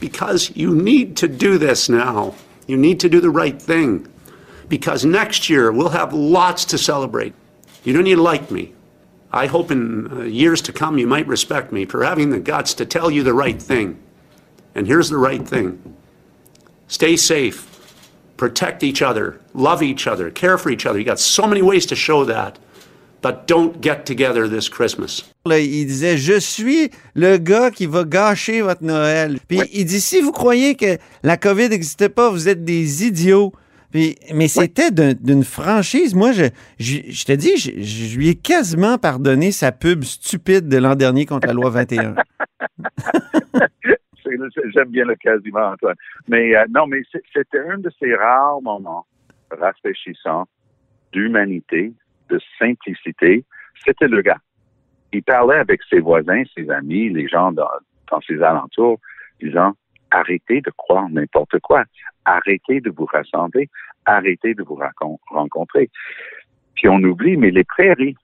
Because 0.00 0.52
you 0.54 0.74
need 0.74 1.16
to 1.16 1.26
do 1.26 1.58
this 1.58 1.88
now. 1.88 2.34
You 2.68 2.76
need 2.76 3.00
to 3.00 3.08
do 3.08 3.20
the 3.20 3.30
right 3.34 3.60
thing. 3.60 4.06
Because 4.68 5.04
next 5.04 5.48
year 5.48 5.72
we'll 5.72 5.90
have 5.90 6.12
lots 6.12 6.64
to 6.66 6.78
celebrate. 6.78 7.34
You 7.84 7.92
don't 7.92 8.04
need 8.04 8.16
to 8.16 8.22
like 8.22 8.50
me. 8.50 8.74
I 9.32 9.46
hope 9.46 9.70
in 9.70 10.10
uh, 10.10 10.22
years 10.24 10.62
to 10.62 10.72
come 10.72 10.98
you 10.98 11.06
might 11.06 11.26
respect 11.26 11.72
me 11.72 11.84
for 11.84 12.02
having 12.04 12.30
the 12.30 12.40
guts 12.40 12.74
to 12.74 12.86
tell 12.86 13.10
you 13.10 13.22
the 13.22 13.34
right 13.34 13.60
thing. 13.60 13.98
And 14.74 14.86
here's 14.86 15.10
the 15.10 15.18
right 15.18 15.46
thing 15.46 15.78
stay 16.86 17.16
safe, 17.16 17.66
protect 18.36 18.82
each 18.82 19.02
other, 19.02 19.40
love 19.54 19.82
each 19.82 20.06
other, 20.06 20.30
care 20.30 20.56
for 20.56 20.70
each 20.70 20.86
other. 20.86 20.98
You 20.98 21.04
got 21.04 21.20
so 21.20 21.46
many 21.46 21.62
ways 21.62 21.86
to 21.86 21.96
show 21.96 22.24
that. 22.24 22.58
But 23.20 23.48
don't 23.48 23.80
get 23.80 24.06
together 24.06 24.48
this 24.48 24.68
Christmas. 24.68 25.24
Là, 25.44 25.58
il 25.58 25.86
disait 25.86 26.16
Je 26.16 26.38
suis 26.38 26.90
le 27.14 27.38
gars 27.38 27.72
qui 27.72 27.86
va 27.86 28.04
gâcher 28.04 28.62
votre 28.62 28.84
Noël. 28.84 29.40
Puis 29.48 29.58
oui. 29.60 29.68
il 29.72 29.86
dit 29.86 30.00
Si 30.00 30.20
vous 30.20 30.30
croyez 30.30 30.76
que 30.76 30.98
la 31.24 31.36
COVID 31.36 31.68
n'existait 31.68 32.08
pas, 32.10 32.30
vous 32.30 32.48
êtes 32.48 32.64
des 32.64 33.04
idiots. 33.04 33.52
Puis, 33.90 34.16
mais 34.34 34.48
c'était 34.48 34.90
d'une 34.90 35.44
franchise. 35.44 36.14
Moi, 36.14 36.32
je, 36.32 36.44
je, 36.78 36.98
je 37.10 37.24
te 37.24 37.32
dis, 37.32 37.56
je, 37.56 37.70
je, 37.82 38.18
lui 38.18 38.28
ai 38.28 38.34
quasiment 38.34 38.98
pardonné 38.98 39.50
sa 39.50 39.72
pub 39.72 40.04
stupide 40.04 40.68
de 40.68 40.76
l'an 40.76 40.94
dernier 40.94 41.24
contre 41.24 41.46
la 41.46 41.54
loi 41.54 41.70
21. 41.70 42.14
J'aime 44.74 44.90
bien 44.90 45.06
le 45.06 45.16
quasiment, 45.16 45.70
Antoine. 45.70 45.96
Mais 46.28 46.54
euh, 46.54 46.66
non, 46.68 46.86
mais 46.86 47.00
c'était 47.32 47.60
un 47.60 47.78
de 47.78 47.90
ces 47.98 48.14
rares 48.14 48.60
moments 48.60 49.06
rafraîchissants 49.50 50.46
d'humanité, 51.12 51.92
de 52.28 52.38
simplicité. 52.58 53.44
C'était 53.86 54.08
le 54.08 54.20
gars. 54.20 54.38
Il 55.12 55.22
parlait 55.22 55.56
avec 55.56 55.80
ses 55.88 56.00
voisins, 56.00 56.42
ses 56.54 56.68
amis, 56.70 57.08
les 57.08 57.26
gens 57.26 57.52
dans, 57.52 57.70
dans 58.10 58.20
ses 58.20 58.42
alentours, 58.42 59.00
disant 59.40 59.72
arrêtez 60.10 60.60
de 60.60 60.70
croire 60.76 61.08
n'importe 61.08 61.58
quoi, 61.60 61.84
arrêtez 62.28 62.80
de 62.80 62.90
vous 62.90 63.06
rassembler, 63.06 63.68
arrêtez 64.04 64.54
de 64.54 64.62
vous 64.62 64.78
rencontrer. 65.30 65.90
Puis 66.74 66.88
on 66.88 67.02
oublie, 67.02 67.36
mais 67.36 67.50
les 67.50 67.64
prairies, 67.64 68.16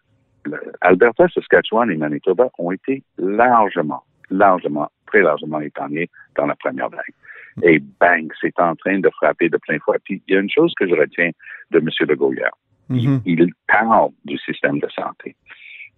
Alberta, 0.81 1.29
Saskatchewan 1.29 1.91
et 1.91 1.97
Manitoba 1.97 2.51
ont 2.59 2.71
été 2.71 3.03
largement, 3.19 4.03
largement, 4.31 4.91
très 5.07 5.23
largement 5.23 5.61
épargnés 5.61 6.09
dans 6.37 6.47
la 6.47 6.55
première 6.55 6.91
vague. 6.91 7.15
Et 7.63 7.81
bang, 8.01 8.31
c'est 8.41 8.59
en 8.59 8.75
train 8.75 8.99
de 8.99 9.09
frapper 9.11 9.49
de 9.49 9.57
plein 9.59 9.79
fouet. 9.79 9.99
Puis 10.05 10.23
il 10.27 10.35
y 10.35 10.37
a 10.37 10.41
une 10.41 10.51
chose 10.51 10.75
que 10.79 10.89
je 10.89 10.95
retiens 10.95 11.31
de 11.71 11.79
M. 11.79 11.89
Legault 12.09 12.33
hier. 12.35 12.51
il, 12.91 13.21
il, 13.25 13.53
parle 13.67 14.11
du 14.25 14.37
système 14.39 14.79
de 14.81 14.89
santé. 14.89 15.37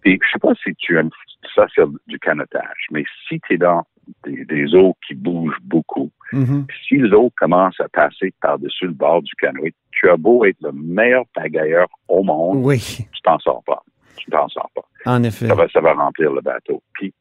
Puis 0.01 0.19
je 0.23 0.31
sais 0.31 0.39
pas 0.39 0.53
si 0.63 0.73
tu 0.75 0.97
aimes 0.97 1.09
ça 1.53 1.67
sur 1.69 1.91
du 2.07 2.19
canotage, 2.19 2.87
mais 2.91 3.03
si 3.27 3.39
tu 3.41 3.55
es 3.55 3.57
dans 3.57 3.83
des, 4.23 4.75
eaux 4.75 4.95
qui 5.05 5.15
bougent 5.15 5.61
beaucoup, 5.63 6.11
Mhm. 6.33 6.65
si 6.87 6.97
l'eau 6.97 7.31
commence 7.37 7.79
à 7.79 7.87
passer 7.89 8.33
par-dessus 8.41 8.85
le 8.87 8.91
bord 8.93 9.21
du 9.21 9.33
canoë, 9.35 9.73
tu 9.91 10.09
as 10.09 10.17
beau 10.17 10.45
être 10.45 10.57
le 10.61 10.71
meilleur 10.73 11.23
pagailleur 11.33 11.87
au 12.07 12.23
monde, 12.23 12.59
Oui, 12.65 12.79
tu 13.13 13.21
t'en 13.23 13.39
sors 13.39 13.63
pas. 13.65 13.81
Tu 14.17 14.29
t'en 14.31 14.47
sors 14.49 14.69
pas. 14.75 14.81
en 15.05 15.23
effet. 15.23 15.47
Ça 15.47 15.55
va, 15.55 15.67
ça 15.69 15.79
va 15.79 15.93
remplir 15.93 16.33
le 16.33 16.41
bateau. 16.41 16.81
Puis, 16.93 17.13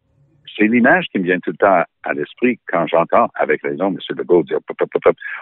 c'est 0.56 0.66
l'image 0.66 1.06
qui 1.12 1.18
me 1.18 1.25
vient 1.25 1.38
tout 1.40 1.50
le 1.50 1.56
temps 1.56 1.82
à, 2.02 2.14
l'esprit 2.14 2.58
quand 2.66 2.86
j'entends, 2.86 3.28
avec 3.34 3.62
raison, 3.62 3.88
M. 3.88 3.98
Legault 4.16 4.42
dire, 4.42 4.58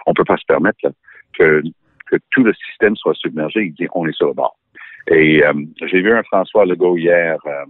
on 0.05 0.13
peut 0.13 0.23
pas 0.25 0.37
se 0.37 0.45
permettre 0.45 0.77
là, 0.83 0.89
que, 1.37 1.63
que 2.07 2.17
tout 2.31 2.43
le 2.43 2.53
système 2.53 2.95
soit 2.97 3.15
submergé. 3.15 3.63
Il 3.65 3.73
dit, 3.73 3.87
on 3.93 4.05
est 4.07 4.15
sur 4.15 4.27
le 4.27 4.33
bord. 4.33 4.57
Et 5.07 5.43
euh, 5.45 5.53
j'ai 5.87 6.01
vu 6.01 6.11
un 6.11 6.23
François 6.23 6.65
Legault 6.65 6.97
hier. 6.97 7.37
euh, 7.45 7.65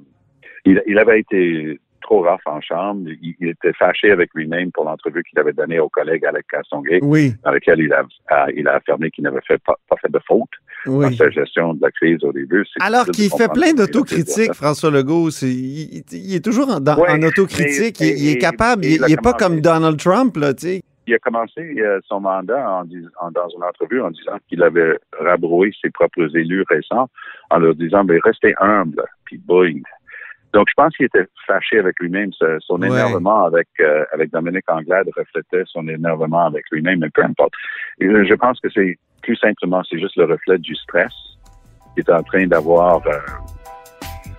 il, 0.65 0.81
il 0.87 0.97
avait 0.97 1.19
été 1.19 1.79
trop 2.05 2.21
rough 2.21 2.45
en 2.45 2.61
chambre. 2.61 3.09
Il, 3.21 3.35
il 3.39 3.49
était 3.49 3.73
fâché 3.73 4.11
avec 4.11 4.29
lui-même 4.35 4.71
pour 4.71 4.85
l'entrevue 4.85 5.23
qu'il 5.23 5.39
avait 5.39 5.53
donnée 5.53 5.79
au 5.79 5.89
collègue 5.89 6.23
Alec 6.25 6.45
Castonguay, 6.51 6.99
Oui, 7.01 7.33
dans 7.43 7.51
laquelle 7.51 7.79
il 7.79 7.91
a, 7.93 8.03
a- 8.29 8.51
il 8.55 8.67
a 8.67 8.75
affirmé 8.75 9.09
qu'il 9.11 9.23
n'avait 9.23 9.41
fait 9.47 9.61
pas, 9.65 9.75
pas 9.89 9.95
fait 10.01 10.11
de 10.11 10.19
faute 10.27 10.49
dans 10.85 11.11
sa 11.11 11.29
gestion 11.31 11.73
de 11.73 11.81
la 11.81 11.91
crise 11.91 12.23
au 12.23 12.31
début. 12.31 12.63
Alors 12.79 13.05
qu'il 13.07 13.29
fait 13.31 13.51
plein 13.51 13.73
d'autocritique. 13.73 14.53
François 14.53 14.91
Legault. 14.91 15.29
Il, 15.41 16.03
il 16.11 16.35
est 16.35 16.43
toujours 16.45 16.69
en, 16.69 16.79
dans- 16.79 16.95
Ouais, 16.97 17.09
en 17.11 17.21
autocritique. 17.23 17.99
il, 18.01 18.17
il 18.19 18.29
est 18.33 18.37
capable. 18.37 18.85
il 18.85 19.01
n'est 19.01 19.17
pas 19.17 19.33
comme 19.33 19.59
Donald 19.61 19.97
Trump, 19.97 20.37
là, 20.37 20.53
tu 20.53 20.67
sais. 20.67 20.81
il 21.07 21.13
a 21.15 21.19
commencé 21.19 21.61
euh, 21.79 21.99
son 22.07 22.19
mandat 22.19 22.69
en, 22.69 22.83
dis- 22.85 23.05
en- 23.21 23.31
dans 23.31 23.47
une 23.55 23.63
entrevue 23.63 24.01
en 24.01 24.11
disant 24.11 24.37
qu'il 24.47 24.61
avait 24.63 24.97
rabroué 25.19 25.71
ses 25.81 25.89
propres 25.89 26.35
élus 26.35 26.63
récents 26.69 27.09
en 27.49 27.57
leur 27.59 27.75
disant 27.75 28.03
mais 28.03 28.17
restez 28.23 28.53
humble 28.59 29.03
puis 29.25 29.37
boing. 29.37 29.81
Donc 30.55 30.67
je 30.69 30.73
pense 30.75 30.95
qu'il 30.95 31.05
était 31.05 31.27
fâché 31.45 31.77
avec 31.79 31.99
lui-même. 31.99 32.31
Son 32.61 32.79
Ouais. 32.81 32.87
énervement 32.87 33.43
avec 33.45 33.67
euh, 33.81 34.05
avec 34.13 34.31
Dominique 34.31 34.69
Anglade 34.69 35.07
reflétait 35.15 35.63
son 35.67 35.87
énervement 35.87 36.45
avec 36.45 36.63
lui-même, 36.71 36.99
mais 36.99 37.09
peu 37.09 37.23
importe. 37.23 37.53
Et, 37.99 38.07
je 38.07 38.33
pense 38.35 38.59
que 38.61 38.69
c'est 38.73 38.97
plus 39.21 39.35
simplement 39.35 39.81
c'est 39.89 39.99
juste 39.99 40.15
le 40.15 40.25
reflet 40.25 40.57
du 40.57 40.73
stress 40.75 41.11
qui 41.93 41.99
est 41.99 42.09
en 42.09 42.23
train 42.23 42.47
d'avoir 42.47 43.01
euh, 43.05 43.19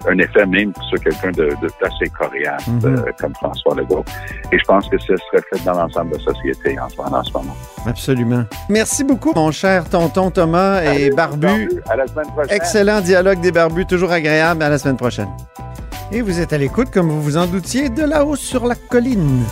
un 0.09 0.19
effet 0.19 0.47
même 0.47 0.73
sur 0.89 0.99
quelqu'un 1.01 1.33
de, 1.33 1.47
de- 1.63 1.71
d'assez 1.83 2.09
coriace 2.19 2.67
Mhm. 2.69 2.81
euh, 2.85 3.13
comme 3.21 3.35
François 3.35 3.75
Legault. 3.75 4.05
Et 4.53 4.59
je 4.59 4.65
pense 4.65 4.89
que 4.89 4.99
ce 4.99 5.17
se 5.17 5.23
reflète 5.37 5.65
dans 5.65 5.73
l'ensemble 5.81 6.13
de 6.13 6.17
la 6.19 6.23
société 6.33 6.79
en, 6.79 6.89
ce- 6.89 7.01
en 7.01 7.23
ce 7.25 7.33
moment. 7.33 7.57
Absolument. 7.87 8.45
Merci 8.71 9.05
beaucoup, 9.05 9.33
mon 9.35 9.51
cher 9.51 9.89
tonton 9.91 10.31
Thomas 10.31 10.83
et 10.83 11.11
Barbu. 11.11 11.69
À 11.91 11.97
la 11.97 12.07
semaine 12.07 12.27
prochaine. 12.29 12.57
Excellent 12.57 13.01
dialogue 13.01 13.41
des 13.41 13.53
barbus, 13.53 13.87
toujours 13.87 14.13
agréable. 14.13 14.63
À 14.63 14.69
la 14.69 14.79
semaine 14.79 14.97
prochaine. 14.97 15.29
Et 16.13 16.21
vous 16.23 16.39
êtes 16.41 16.53
à 16.53 16.59
l'écoute, 16.59 16.91
comme 16.91 17.09
vous 17.11 17.21
vous 17.23 17.37
en 17.37 17.47
doutiez, 17.47 17.89
de 17.89 18.03
là-haut 18.03 18.37
sur 18.37 18.67
la 18.67 18.75
colline. 18.75 19.45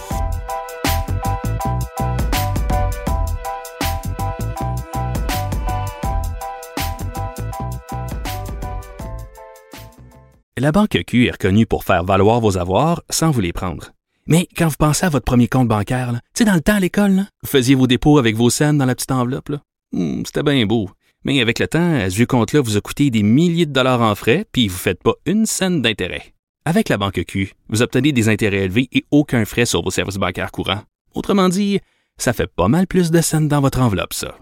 La 10.56 10.70
Banque 10.72 10.98
Q 11.06 11.26
est 11.26 11.32
reconnue 11.32 11.66
pour 11.66 11.84
faire 11.84 12.04
valoir 12.04 12.40
vos 12.40 12.56
avoirs 12.58 13.02
sans 13.10 13.30
vous 13.30 13.40
les 13.40 13.52
prendre. 13.52 13.90
Mais 14.26 14.48
quand 14.56 14.68
vous 14.68 14.76
pensez 14.78 15.04
à 15.04 15.08
votre 15.10 15.24
premier 15.24 15.48
compte 15.48 15.68
bancaire, 15.68 16.12
tu 16.34 16.38
sais, 16.38 16.44
dans 16.44 16.54
le 16.54 16.60
temps 16.60 16.76
à 16.76 16.80
l'école, 16.80 17.24
vous 17.42 17.48
faisiez 17.48 17.74
vos 17.74 17.86
dépôts 17.86 18.18
avec 18.18 18.36
vos 18.36 18.50
scènes 18.50 18.78
dans 18.78 18.86
la 18.86 18.94
petite 18.94 19.10
enveloppe. 19.12 19.50
Hmm, 19.92 20.22
C'était 20.24 20.42
bien 20.42 20.64
beau. 20.64 20.88
Mais 21.24 21.40
avec 21.40 21.58
le 21.58 21.66
temps, 21.66 21.94
à 21.94 22.08
ce 22.08 22.22
compte-là 22.22 22.60
vous 22.60 22.76
a 22.76 22.80
coûté 22.80 23.10
des 23.10 23.22
milliers 23.22 23.66
de 23.66 23.72
dollars 23.72 24.00
en 24.02 24.14
frais, 24.14 24.44
puis 24.52 24.68
vous 24.68 24.74
ne 24.74 24.78
faites 24.78 25.02
pas 25.02 25.14
une 25.26 25.46
scène 25.46 25.82
d'intérêt. 25.82 26.33
Avec 26.66 26.88
la 26.88 26.96
Banque 26.96 27.24
Q, 27.26 27.52
vous 27.68 27.82
obtenez 27.82 28.12
des 28.12 28.30
intérêts 28.30 28.64
élevés 28.64 28.88
et 28.90 29.04
aucun 29.10 29.44
frais 29.44 29.66
sur 29.66 29.82
vos 29.82 29.90
services 29.90 30.16
bancaires 30.16 30.50
courants. 30.50 30.80
Autrement 31.14 31.50
dit, 31.50 31.80
ça 32.16 32.32
fait 32.32 32.46
pas 32.46 32.68
mal 32.68 32.86
plus 32.86 33.10
de 33.10 33.20
scènes 33.20 33.48
dans 33.48 33.60
votre 33.60 33.80
enveloppe, 33.82 34.14
ça. 34.14 34.38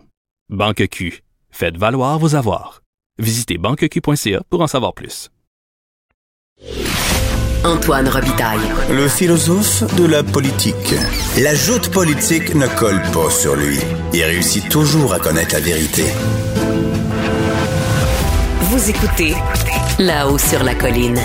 Banque 0.49 0.87
Q. 0.88 1.25
Faites 1.50 1.76
valoir 1.76 2.21
vos 2.21 2.37
avoirs. 2.37 2.83
Visitez 3.19 3.59
banqueq.ca 3.59 4.41
pour 4.49 4.61
en 4.61 4.69
savoir 4.69 4.95
plus. 4.95 5.31
Antoine 7.64 8.09
Robitaille. 8.09 8.71
Le 8.91 9.09
philosophe 9.09 9.83
de 9.97 10.07
la 10.07 10.23
politique. 10.23 10.95
La 11.38 11.57
joute 11.57 11.91
politique 11.91 12.55
ne 12.55 12.69
colle 12.79 13.02
pas 13.12 13.31
sur 13.31 13.57
lui. 13.57 13.79
Il 14.12 14.23
réussit 14.23 14.69
toujours 14.69 15.12
à 15.12 15.19
connaître 15.19 15.55
la 15.55 15.61
vérité. 15.61 16.05
Vous 18.61 18.91
écoutez 18.91 19.35
là-haut 19.99 20.38
sur 20.38 20.62
la 20.62 20.76
colline. 20.76 21.21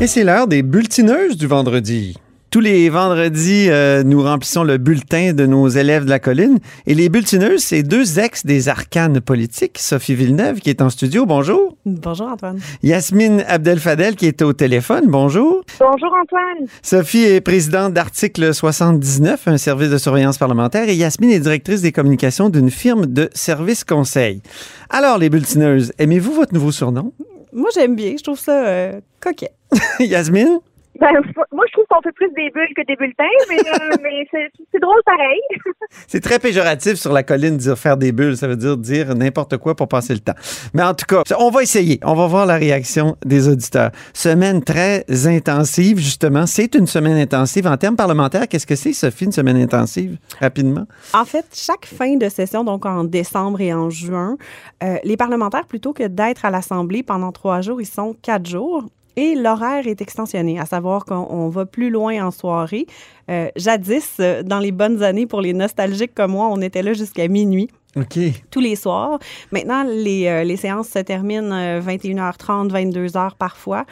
Et 0.00 0.08
c'est 0.08 0.24
l'heure 0.24 0.48
des 0.48 0.62
bulletineuses 0.62 1.36
du 1.36 1.46
vendredi. 1.46 2.16
Tous 2.50 2.58
les 2.58 2.88
vendredis, 2.88 3.68
euh, 3.68 4.02
nous 4.02 4.22
remplissons 4.22 4.64
le 4.64 4.76
bulletin 4.76 5.32
de 5.32 5.46
nos 5.46 5.68
élèves 5.68 6.04
de 6.04 6.10
la 6.10 6.18
colline. 6.18 6.58
Et 6.86 6.94
les 6.94 7.08
bulletineuses, 7.08 7.62
c'est 7.62 7.84
deux 7.84 8.18
ex 8.18 8.44
des 8.44 8.68
arcanes 8.68 9.20
politiques. 9.20 9.78
Sophie 9.78 10.16
Villeneuve, 10.16 10.60
qui 10.60 10.70
est 10.70 10.82
en 10.82 10.90
studio, 10.90 11.26
bonjour. 11.26 11.76
Bonjour 11.86 12.26
Antoine. 12.26 12.58
Yasmine 12.82 13.44
Abdel-Fadel, 13.46 14.16
qui 14.16 14.26
est 14.26 14.42
au 14.42 14.52
téléphone, 14.52 15.04
bonjour. 15.06 15.62
Bonjour 15.78 16.12
Antoine. 16.22 16.68
Sophie 16.82 17.24
est 17.24 17.40
présidente 17.40 17.92
d'Article 17.92 18.52
79, 18.52 19.46
un 19.46 19.58
service 19.58 19.90
de 19.90 19.98
surveillance 19.98 20.38
parlementaire. 20.38 20.88
Et 20.88 20.96
Yasmine 20.96 21.30
est 21.30 21.40
directrice 21.40 21.82
des 21.82 21.92
communications 21.92 22.50
d'une 22.50 22.70
firme 22.70 23.06
de 23.06 23.30
services 23.32 23.84
conseil. 23.84 24.42
Alors, 24.90 25.18
les 25.18 25.30
bulletineuses, 25.30 25.92
aimez-vous 25.98 26.32
votre 26.32 26.52
nouveau 26.52 26.72
surnom? 26.72 27.12
Moi 27.54 27.70
j'aime 27.72 27.94
bien, 27.94 28.14
je 28.18 28.22
trouve 28.22 28.38
ça 28.38 28.66
euh, 28.66 29.00
coquet. 29.20 29.52
Yasmine? 30.00 30.58
Ben, 31.00 31.10
moi, 31.52 31.64
je 31.66 31.72
trouve 31.72 31.84
qu'on 31.90 32.00
fait 32.02 32.12
plus 32.12 32.30
des 32.36 32.50
bulles 32.50 32.72
que 32.76 32.86
des 32.86 32.94
bulletins, 32.94 33.24
mais, 33.48 33.58
euh, 33.58 33.96
mais 34.02 34.26
c'est 34.30 34.50
c'est 34.72 34.80
drôle 34.80 35.00
pareil. 35.04 35.40
C'est 36.06 36.20
très 36.20 36.38
péjoratif 36.38 36.94
sur 36.94 37.12
la 37.12 37.22
colline 37.22 37.56
de 37.56 37.62
dire 37.62 37.78
faire 37.78 37.96
des 37.96 38.12
bulles. 38.12 38.36
Ça 38.36 38.46
veut 38.46 38.56
dire 38.56 38.76
dire 38.76 39.14
n'importe 39.14 39.56
quoi 39.56 39.74
pour 39.74 39.88
passer 39.88 40.14
le 40.14 40.20
temps. 40.20 40.34
Mais 40.72 40.82
en 40.82 40.94
tout 40.94 41.06
cas, 41.06 41.22
on 41.38 41.50
va 41.50 41.62
essayer. 41.62 41.98
On 42.04 42.14
va 42.14 42.26
voir 42.26 42.46
la 42.46 42.56
réaction 42.56 43.16
des 43.24 43.48
auditeurs. 43.48 43.90
Semaine 44.12 44.62
très 44.62 45.04
intensive, 45.26 45.98
justement. 45.98 46.46
C'est 46.46 46.74
une 46.74 46.86
semaine 46.86 47.16
intensive. 47.16 47.66
En 47.66 47.76
termes 47.76 47.96
parlementaires, 47.96 48.48
qu'est-ce 48.48 48.66
que 48.66 48.76
c'est, 48.76 48.92
Sophie, 48.92 49.24
une 49.24 49.32
semaine 49.32 49.56
intensive? 49.56 50.16
Rapidement? 50.40 50.86
En 51.12 51.24
fait, 51.24 51.46
chaque 51.52 51.86
fin 51.86 52.16
de 52.16 52.28
session, 52.28 52.62
donc 52.62 52.86
en 52.86 53.04
décembre 53.04 53.60
et 53.60 53.72
en 53.74 53.90
juin, 53.90 54.36
euh, 54.82 54.96
les 55.02 55.16
parlementaires, 55.16 55.66
plutôt 55.66 55.92
que 55.92 56.06
d'être 56.06 56.44
à 56.44 56.50
l'Assemblée 56.50 57.02
pendant 57.02 57.32
trois 57.32 57.60
jours, 57.60 57.80
ils 57.80 57.86
sont 57.86 58.14
quatre 58.22 58.46
jours. 58.46 58.84
Et 59.16 59.34
l'horaire 59.34 59.86
est 59.86 60.00
extensionné, 60.00 60.58
à 60.58 60.66
savoir 60.66 61.04
qu'on 61.04 61.26
on 61.30 61.48
va 61.48 61.66
plus 61.66 61.90
loin 61.90 62.26
en 62.26 62.30
soirée. 62.30 62.86
Euh, 63.30 63.48
jadis, 63.56 64.16
euh, 64.20 64.42
dans 64.42 64.58
les 64.58 64.72
bonnes 64.72 65.02
années, 65.02 65.26
pour 65.26 65.40
les 65.40 65.52
nostalgiques 65.52 66.14
comme 66.14 66.32
moi, 66.32 66.48
on 66.50 66.60
était 66.60 66.82
là 66.82 66.92
jusqu'à 66.92 67.28
minuit 67.28 67.70
tous 68.50 68.60
les 68.60 68.76
soirs. 68.76 69.18
Maintenant, 69.52 69.84
les, 69.84 70.26
euh, 70.26 70.44
les 70.44 70.56
séances 70.56 70.88
se 70.88 70.98
terminent 70.98 71.54
euh, 71.54 71.80
21h30, 71.80 72.70
22h 72.70 73.36
parfois. 73.38 73.84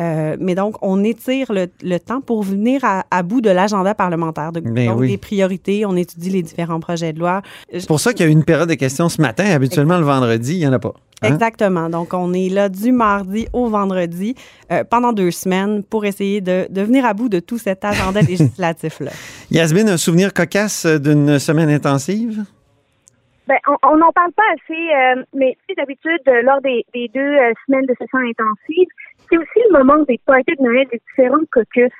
Euh, 0.00 0.36
mais 0.38 0.54
donc, 0.54 0.76
on 0.82 1.02
étire 1.04 1.52
le, 1.52 1.66
le 1.82 1.98
temps 1.98 2.20
pour 2.20 2.42
venir 2.42 2.84
à, 2.84 3.04
à 3.10 3.22
bout 3.22 3.40
de 3.40 3.50
l'agenda 3.50 3.94
parlementaire. 3.94 4.52
De, 4.52 4.60
donc, 4.60 5.00
oui. 5.00 5.08
les 5.08 5.18
priorités, 5.18 5.86
on 5.86 5.96
étudie 5.96 6.30
les 6.30 6.42
différents 6.42 6.80
projets 6.80 7.12
de 7.12 7.18
loi. 7.18 7.42
C'est 7.72 7.86
pour 7.86 8.00
ça 8.00 8.12
qu'il 8.12 8.26
y 8.26 8.28
a 8.28 8.30
eu 8.30 8.34
une 8.34 8.44
période 8.44 8.68
de 8.68 8.74
questions 8.74 9.08
ce 9.08 9.20
matin. 9.20 9.44
Habituellement, 9.44 9.98
le 9.98 10.04
vendredi, 10.04 10.54
il 10.54 10.58
n'y 10.58 10.66
en 10.66 10.72
a 10.72 10.78
pas. 10.78 10.92
Hein? 11.22 11.32
Exactement. 11.32 11.88
Donc, 11.88 12.12
on 12.12 12.34
est 12.34 12.50
là 12.50 12.68
du 12.68 12.92
mardi 12.92 13.48
au 13.52 13.68
vendredi 13.68 14.34
euh, 14.70 14.84
pendant 14.84 15.12
deux 15.12 15.30
semaines 15.30 15.82
pour 15.82 16.04
essayer 16.04 16.40
de, 16.40 16.66
de 16.68 16.82
venir 16.82 17.06
à 17.06 17.14
bout 17.14 17.28
de 17.28 17.40
tout 17.40 17.58
cet 17.58 17.84
agenda 17.84 18.20
législatif-là. 18.28 19.12
Yasmine, 19.50 19.88
un 19.88 19.96
souvenir 19.96 20.34
cocasse 20.34 20.84
d'une 20.86 21.38
semaine 21.38 21.70
intensive? 21.70 22.44
Ben, 23.48 23.58
on 23.84 23.96
n'en 23.96 24.10
parle 24.10 24.32
pas 24.32 24.42
assez, 24.54 24.74
euh, 24.74 25.22
mais 25.32 25.56
d'habitude, 25.76 26.20
lors 26.42 26.60
des, 26.62 26.84
des 26.92 27.08
deux 27.14 27.20
euh, 27.20 27.52
semaines 27.66 27.86
de 27.86 27.94
session 27.96 28.18
intensive, 28.18 28.88
c'est 29.30 29.38
aussi 29.38 29.60
le 29.70 29.78
moment 29.78 30.02
des 30.04 30.20
parties 30.26 30.56
de 30.58 30.62
Noël 30.62 30.86
des 30.90 31.00
différents 31.08 31.44
caucus. 31.52 31.90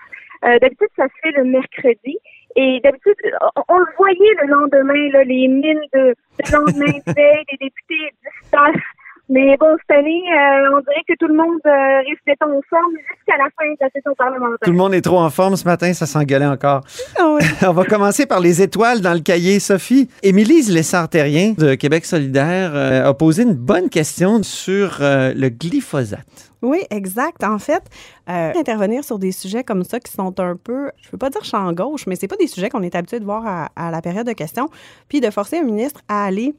Euh, 0.45 0.59
d'habitude, 0.59 0.89
ça 0.97 1.05
se 1.05 1.13
fait 1.23 1.37
le 1.37 1.45
mercredi. 1.45 2.19
Et 2.57 2.81
d'habitude, 2.83 3.15
on, 3.57 3.63
on 3.69 3.79
le 3.79 3.87
voyait 3.97 4.35
le 4.43 4.49
lendemain, 4.49 5.11
là, 5.13 5.25
les 5.25 5.49
mines 5.49 5.81
de, 5.93 6.15
de 6.15 6.53
lendemain 6.53 6.99
de 7.07 7.13
veille, 7.13 7.45
des 7.51 7.59
députés 7.61 8.15
disparaissent. 8.43 8.81
Mais 9.29 9.57
bon, 9.59 9.77
cette 9.81 9.99
année, 9.99 10.23
euh, 10.33 10.77
on 10.77 10.81
dirait 10.81 11.03
que 11.09 11.15
tout 11.19 11.27
le 11.27 11.35
monde 11.35 11.59
euh, 11.67 11.99
risque 12.09 12.23
d'être 12.27 12.43
en 12.43 12.61
forme 12.71 12.93
jusqu'à 12.97 13.37
la 13.37 13.49
fin 13.59 13.69
de 13.69 13.77
la 13.81 13.91
session 13.91 14.15
parlementaire. 14.17 14.59
Tout 14.63 14.71
le 14.71 14.77
monde 14.77 14.95
est 14.95 15.01
trop 15.01 15.19
en 15.19 15.31
forme 15.31 15.57
ce 15.57 15.65
matin, 15.65 15.93
ça 15.95 16.07
s'engueulait 16.07 16.47
encore. 16.47 16.83
Ah 17.19 17.37
On 17.69 17.73
va 17.73 17.85
commencer 17.85 18.27
par 18.27 18.39
les 18.39 18.63
étoiles 18.63 19.01
dans 19.01 19.15
le 19.15 19.21
cahier, 19.21 19.59
Sophie. 19.59 20.09
Émilise 20.23 20.73
Lessard-Terrien 20.73 21.55
de 21.59 21.75
Québec 21.75 22.05
solidaire 22.05 22.71
euh, 22.75 23.09
a 23.09 23.15
posé 23.15 23.43
une 23.43 23.55
bonne 23.55 23.89
question 23.89 24.45
sur 24.45 24.99
euh, 25.01 25.33
le 25.35 25.49
glyphosate. 25.49 26.46
Oui, 26.63 26.83
exact. 26.91 27.45
En 27.45 27.59
fait, 27.59 27.83
euh, 28.29 28.53
intervenir 28.57 29.05
sur 29.05 29.19
des 29.19 29.33
sujets 29.33 29.65
comme 29.65 29.85
ça 29.85 30.01
qui 30.01 30.13
sont 30.13 30.39
un 30.41 30.57
peu, 30.57 30.91
je 31.01 31.09
ne 31.09 31.13
veux 31.13 31.19
pas 31.19 31.31
dire 31.31 31.45
champ 31.45 31.71
gauche, 31.73 32.07
mais 32.07 32.17
c'est 32.17 32.29
pas 32.29 32.37
des 32.37 32.47
sujets 32.47 32.71
qu'on 32.71 32.83
est 32.83 32.95
habitué 32.95 33.21
de 33.21 33.25
voir 33.25 33.69
à, 33.77 33.91
la 33.91 34.03
période 34.03 34.27
de 34.27 34.33
questions. 34.33 34.69
Puis 35.09 35.21
de 35.21 35.31
forcer 35.31 35.59
un 35.59 35.65
ministre 35.65 36.01
à 36.09 36.25
aller 36.25 36.55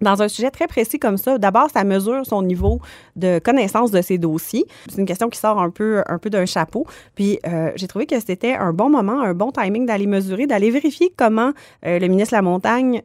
dans 0.00 0.22
un 0.22 0.28
sujet 0.28 0.50
très 0.50 0.66
précis 0.66 0.98
comme 0.98 1.16
ça, 1.16 1.36
d'abord, 1.36 1.68
ça 1.70 1.84
mesure 1.84 2.24
son 2.24 2.42
niveau 2.42 2.80
de 3.16 3.38
connaissance 3.38 3.90
de 3.90 4.00
ses 4.00 4.18
dossiers. 4.18 4.64
C'est 4.88 4.98
une 4.98 5.06
question 5.06 5.28
qui 5.28 5.38
sort 5.38 5.60
un 5.60 5.70
peu, 5.70 6.02
un 6.06 6.18
peu 6.18 6.30
d'un 6.30 6.46
chapeau. 6.46 6.86
Puis, 7.14 7.38
euh, 7.46 7.70
j'ai 7.74 7.86
trouvé 7.86 8.06
que 8.06 8.18
c'était 8.20 8.54
un 8.54 8.72
bon 8.72 8.88
moment, 8.88 9.20
un 9.20 9.34
bon 9.34 9.50
timing 9.50 9.86
d'aller 9.86 10.06
mesurer, 10.06 10.46
d'aller 10.46 10.70
vérifier 10.70 11.12
comment 11.16 11.52
euh, 11.84 11.98
le 11.98 12.06
ministre 12.08 12.34
La 12.34 12.42
Montagne 12.42 13.02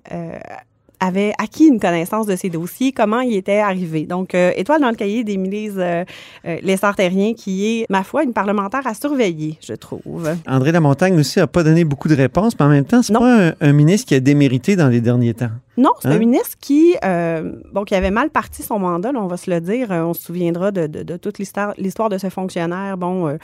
avait 1.06 1.34
acquis 1.38 1.68
une 1.68 1.80
connaissance 1.80 2.26
de 2.26 2.36
ses 2.36 2.50
dossiers, 2.50 2.92
comment 2.92 3.22
il 3.22 3.36
était 3.36 3.60
arrivé. 3.60 4.06
Donc, 4.06 4.34
euh, 4.34 4.52
étoile 4.56 4.82
dans 4.82 4.90
le 4.90 4.96
cahier 4.96 5.24
d'Émilise 5.24 5.76
euh, 5.78 6.04
euh, 6.46 6.58
Lessard-Terrien, 6.64 7.34
qui 7.34 7.82
est, 7.82 7.86
ma 7.90 8.04
foi, 8.04 8.24
une 8.24 8.34
parlementaire 8.34 8.86
à 8.86 8.94
surveiller, 8.94 9.58
je 9.62 9.74
trouve. 9.74 10.30
André 10.48 10.72
Lamontagne 10.72 11.18
aussi 11.20 11.40
n'a 11.40 11.48
pas 11.48 11.64
donné 11.64 11.84
beaucoup 11.84 12.08
de 12.08 12.16
réponses, 12.16 12.54
mais 12.60 12.66
en 12.66 12.70
même 12.70 12.86
temps, 12.86 13.02
c'est 13.02 13.14
pas 13.14 13.48
un, 13.50 13.54
un 13.62 13.74
ministre 13.74 14.08
qui 14.08 14.16
a 14.16 14.20
démérité 14.20 14.76
dans 14.76 14.88
les 14.88 15.02
derniers 15.02 15.34
temps. 15.34 15.52
Non, 15.78 15.92
c'est 16.00 16.08
Hein? 16.08 16.12
un 16.12 16.20
ministre 16.20 16.56
qui, 16.60 16.96
euh, 17.04 17.54
bon, 17.74 17.84
qui 17.84 17.96
avait 17.96 18.12
mal 18.12 18.30
parti 18.30 18.64
son 18.64 18.80
mandat, 18.80 19.12
là, 19.12 19.20
on 19.22 19.28
va 19.28 19.38
se 19.38 19.50
le 19.52 19.60
dire. 19.60 19.92
Euh, 19.92 20.04
on 20.04 20.14
se 20.14 20.22
souviendra 20.24 20.72
de, 20.72 20.88
de- 20.88 21.04
de 21.04 21.18
toute 21.18 21.38
l'histoire, 21.40 21.74
de 21.76 22.18
ce 22.18 22.30
fonctionnaire, 22.30 22.98
bon, 22.98 23.28
euh, 23.28 23.38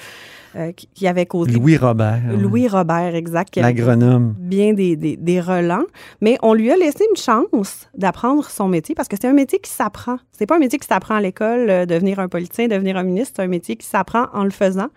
euh, 0.56 0.72
qui, 0.72 1.08
avait 1.08 1.26
causé. 1.26 1.52
Louis 1.52 1.78
Robert. 1.78 2.22
Louis 2.38 2.68
Robert, 2.68 3.16
exact. 3.16 3.56
L'agronome. 3.58 4.36
Bien 4.38 4.74
des, 4.74 4.96
des, 4.96 5.18
des 5.18 5.42
relents. 5.42 5.86
Mais 6.22 6.38
on 6.42 6.54
lui 6.54 6.72
a 6.72 6.78
laissé 6.78 7.06
une 7.10 7.18
chance 7.18 7.90
d'apprendre 7.98 8.46
son 8.50 8.68
métier 8.68 8.96
parce 8.96 9.08
que 9.08 9.16
c'est 9.20 9.28
un 9.28 9.34
métier 9.34 9.60
qui 9.60 9.70
s'apprend. 9.72 10.18
C'est 10.32 10.46
pas 10.46 10.56
un 10.56 10.60
métier 10.60 10.80
qui 10.80 10.88
s'apprend 10.88 11.16
à 11.16 11.22
l'école, 11.22 11.86
devenir 11.86 12.20
un 12.20 12.28
politicien, 12.28 12.68
devenir 12.68 12.98
un 12.98 13.04
ministre. 13.04 13.34
C'est 13.38 13.44
un 13.44 13.48
métier 13.48 13.76
qui 13.76 13.88
s'apprend 13.88 14.26
en 14.34 14.44
le 14.44 14.50
faisant. 14.52 14.88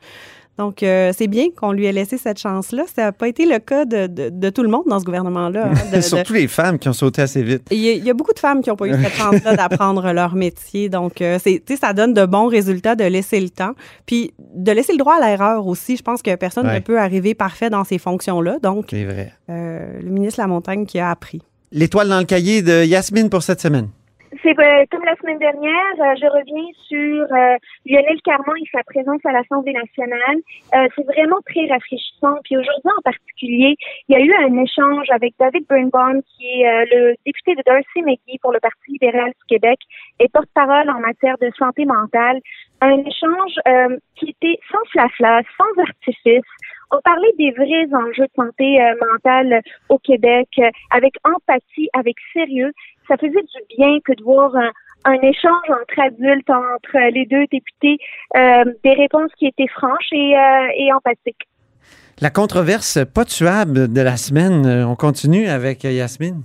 Donc, 0.56 0.84
euh, 0.84 1.12
c'est 1.16 1.26
bien 1.26 1.46
qu'on 1.50 1.72
lui 1.72 1.86
ait 1.86 1.92
laissé 1.92 2.16
cette 2.16 2.38
chance-là. 2.38 2.84
Ça 2.94 3.02
n'a 3.06 3.12
pas 3.12 3.26
été 3.26 3.44
le 3.44 3.58
cas 3.58 3.84
de, 3.84 4.06
de- 4.06 4.28
de 4.30 4.50
tout 4.50 4.62
le 4.62 4.68
monde 4.68 4.84
dans 4.86 5.00
ce 5.00 5.04
gouvernement-là. 5.04 5.70
hein, 5.92 6.00
Surtout 6.00 6.32
les 6.34 6.46
femmes 6.46 6.78
qui 6.78 6.88
ont 6.88 6.92
sauté 6.92 7.22
assez 7.22 7.42
vite. 7.42 7.62
il 7.72 7.78
y, 7.78 7.88
a, 7.88 7.92
il 7.94 8.04
y 8.04 8.10
a 8.10 8.14
beaucoup 8.14 8.32
de 8.32 8.38
femmes 8.38 8.62
qui 8.62 8.70
n'ont 8.70 8.76
pas 8.76 8.86
eu 8.86 8.92
cette 8.92 9.14
chance-là 9.14 9.56
d'apprendre 9.56 10.12
leur 10.12 10.36
métier. 10.36 10.88
Donc, 10.88 11.20
euh, 11.20 11.38
c'est, 11.42 11.62
tu 11.66 11.74
sais, 11.74 11.80
ça 11.80 11.92
donne 11.92 12.14
de 12.14 12.24
bons 12.24 12.46
résultats 12.46 12.94
de 12.94 13.02
laisser 13.04 13.40
le 13.40 13.50
temps. 13.50 13.72
Puis, 14.06 14.32
de 14.54 14.70
laisser 14.70 14.92
le 14.92 14.98
droit 14.98 15.16
à 15.20 15.28
l'erreur 15.28 15.66
aussi. 15.66 15.96
Je 15.96 16.02
pense 16.02 16.22
que 16.22 16.34
personne 16.36 16.66
Ouais. 16.68 16.74
ne 16.76 16.80
peut 16.80 17.00
arriver 17.00 17.34
parfait 17.34 17.68
dans 17.70 17.82
ces 17.82 17.98
fonctions-là. 17.98 18.58
Donc, 18.62 18.86
C'est 18.90 19.04
vrai. 19.04 19.32
euh, 19.50 20.00
le 20.00 20.10
ministre 20.10 20.40
Lamontagne 20.40 20.86
qui 20.86 21.00
a 21.00 21.10
appris. 21.10 21.42
L'étoile 21.72 22.08
dans 22.08 22.18
le 22.20 22.24
cahier 22.24 22.62
de 22.62 22.84
Yasmine 22.84 23.28
pour 23.28 23.42
cette 23.42 23.60
semaine. 23.60 23.88
C'est 24.44 24.58
euh, 24.60 24.84
comme 24.90 25.04
la 25.04 25.16
semaine 25.16 25.38
dernière, 25.38 25.94
euh, 26.00 26.14
je 26.20 26.26
reviens 26.28 26.68
sur 26.84 27.24
euh, 27.32 27.56
Lionel 27.86 28.20
Carmon 28.22 28.52
et 28.60 28.68
sa 28.70 28.82
présence 28.84 29.24
à 29.24 29.32
l'Assemblée 29.32 29.72
nationale. 29.72 30.36
Euh, 30.74 30.86
c'est 30.94 31.06
vraiment 31.06 31.40
très 31.48 31.64
rafraîchissant. 31.66 32.36
Puis 32.44 32.58
aujourd'hui 32.58 32.92
en 32.98 33.00
particulier, 33.02 33.74
il 34.08 34.12
y 34.14 34.20
a 34.20 34.20
eu 34.20 34.34
un 34.44 34.62
échange 34.62 35.08
avec 35.08 35.32
David 35.40 35.64
Birnbaum, 35.66 36.20
qui 36.36 36.60
est 36.60 36.68
euh, 36.68 36.84
le 36.92 37.14
député 37.24 37.54
de 37.54 37.62
Darcy 37.64 38.02
McGee 38.04 38.38
pour 38.42 38.52
le 38.52 38.60
Parti 38.60 38.92
libéral 38.92 39.30
du 39.30 39.46
Québec 39.48 39.78
et 40.20 40.28
porte-parole 40.28 40.90
en 40.90 41.00
matière 41.00 41.38
de 41.38 41.50
santé 41.58 41.86
mentale. 41.86 42.38
Un 42.82 42.98
échange 42.98 43.56
euh, 43.66 43.96
qui 44.16 44.28
était 44.28 44.58
sans 44.70 44.84
flafla, 44.92 45.40
sans 45.56 45.82
artifice. 45.82 46.44
On 46.90 47.00
parlait 47.00 47.32
des 47.38 47.50
vrais 47.52 47.88
enjeux 47.96 48.28
de 48.28 48.36
santé 48.36 48.78
mentale 49.00 49.62
au 49.88 49.98
Québec 49.98 50.48
avec 50.90 51.14
empathie, 51.24 51.88
avec 51.94 52.14
sérieux 52.32 52.72
ça 53.08 53.16
faisait 53.16 53.30
du 53.30 53.76
bien 53.76 53.98
que 54.04 54.12
de 54.12 54.22
voir 54.22 54.54
un, 54.56 54.70
un 55.04 55.20
échange 55.20 55.68
entre 55.68 56.00
adultes, 56.00 56.50
entre 56.50 57.10
les 57.12 57.26
deux 57.26 57.46
députés, 57.50 57.98
euh, 58.36 58.64
des 58.82 58.94
réponses 58.94 59.30
qui 59.38 59.46
étaient 59.46 59.68
franches 59.68 60.12
et, 60.12 60.36
euh, 60.36 60.68
et 60.76 60.92
empathiques. 60.92 61.46
La 62.20 62.30
controverse 62.30 63.00
pas 63.12 63.24
tuable 63.24 63.92
de 63.92 64.00
la 64.00 64.16
semaine, 64.16 64.66
euh, 64.66 64.86
on 64.86 64.94
continue 64.94 65.48
avec 65.48 65.84
euh, 65.84 65.90
Yasmine. 65.90 66.42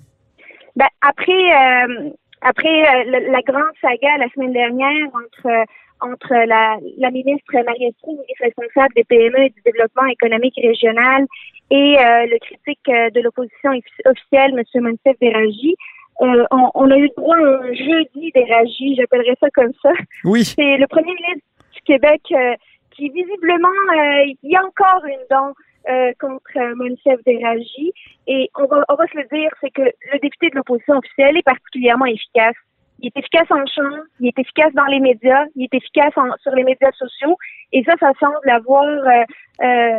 Ben, 0.76 0.88
après 1.02 1.32
euh, 1.32 2.10
après 2.41 3.06
la, 3.06 3.19
la 3.19 3.41
grande 3.41 3.76
saga 3.82 4.17
la 4.17 4.30
semaine 4.30 4.54
dernière 4.54 5.08
entre 5.13 5.65
entre 6.02 6.34
la, 6.48 6.78
la 6.98 7.12
ministre 7.12 7.54
Marie-Estrie, 7.54 8.12
ministre 8.12 8.43
responsable 8.45 8.93
des 8.95 9.04
PME 9.04 9.39
et 9.45 9.50
du 9.50 9.62
développement 9.65 10.06
économique 10.06 10.56
régional, 10.56 11.26
et 11.72 11.98
le 12.00 12.39
critique 12.39 12.86
de 12.88 13.19
l'opposition 13.19 13.72
officielle, 14.06 14.58
M. 14.58 14.82
Monsef 14.82 15.19
Déragi, 15.19 15.76
euh, 16.21 16.45
on, 16.51 16.71
on, 16.73 16.91
a 16.91 16.97
eu 16.97 17.10
droit 17.15 17.38
à 17.38 17.39
un 17.39 17.73
jeudi 17.73 18.32
d'Éragi, 18.34 18.95
j'appellerais 18.95 19.38
ça 19.39 19.47
comme 19.53 19.71
ça. 19.82 19.91
Oui. 20.25 20.43
C'est 20.43 20.77
le 20.77 20.88
premier 20.88 21.13
ministre 21.13 21.47
du 21.73 21.82
Québec 21.82 22.21
euh, 22.32 22.55
qui 22.91 23.10
visiblement, 23.10 23.67
euh, 23.95 24.34
il 24.43 24.49
y 24.51 24.55
a 24.55 24.63
encore 24.65 25.05
une 25.05 25.25
dent 25.29 25.53
euh, 25.89 26.12
contre 26.19 26.58
euh, 26.58 26.75
Monsef 26.75 27.23
Déragi. 27.25 27.93
Et 28.27 28.49
on 28.58 28.65
va, 28.65 28.84
on 28.89 28.95
va 28.95 29.08
se 29.08 29.17
le 29.17 29.25
dire, 29.32 29.49
c'est 29.62 29.71
que 29.71 29.82
le 29.82 30.19
député 30.19 30.49
de 30.49 30.55
l'opposition 30.55 30.97
officielle 30.97 31.38
est 31.38 31.43
particulièrement 31.43 32.05
efficace. 32.05 32.55
Il 33.01 33.08
est 33.08 33.17
efficace 33.17 33.49
en 33.49 33.65
chambre, 33.65 34.03
il 34.19 34.27
est 34.27 34.38
efficace 34.38 34.73
dans 34.73 34.86
les 34.86 34.99
médias, 34.99 35.45
il 35.55 35.63
est 35.63 35.73
efficace 35.73 36.12
en, 36.17 36.27
sur 36.43 36.51
les 36.51 36.65
médias 36.65 36.91
sociaux. 36.91 37.38
Et 37.71 37.82
ça, 37.86 37.93
ça 37.97 38.12
semble 38.19 38.49
avoir 38.49 38.84
euh, 38.84 39.23
euh, 39.62 39.97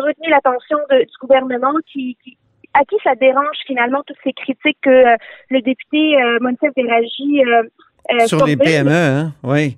retenu 0.00 0.30
l'attention 0.30 0.78
du 0.90 1.16
gouvernement 1.20 1.74
qui, 1.92 2.16
qui, 2.24 2.38
à 2.74 2.84
qui 2.84 2.96
ça 3.02 3.14
dérange 3.14 3.56
finalement 3.66 4.02
toutes 4.06 4.18
ces 4.22 4.32
critiques 4.32 4.78
que 4.82 4.90
euh, 4.90 5.16
le 5.50 5.60
député 5.60 6.16
euh, 6.16 6.38
Monsef 6.40 6.72
Déragi 6.76 7.42
euh, 7.44 8.26
sur 8.26 8.44
les 8.46 8.56
PME, 8.56 8.90
hein? 8.90 9.32
oui. 9.42 9.76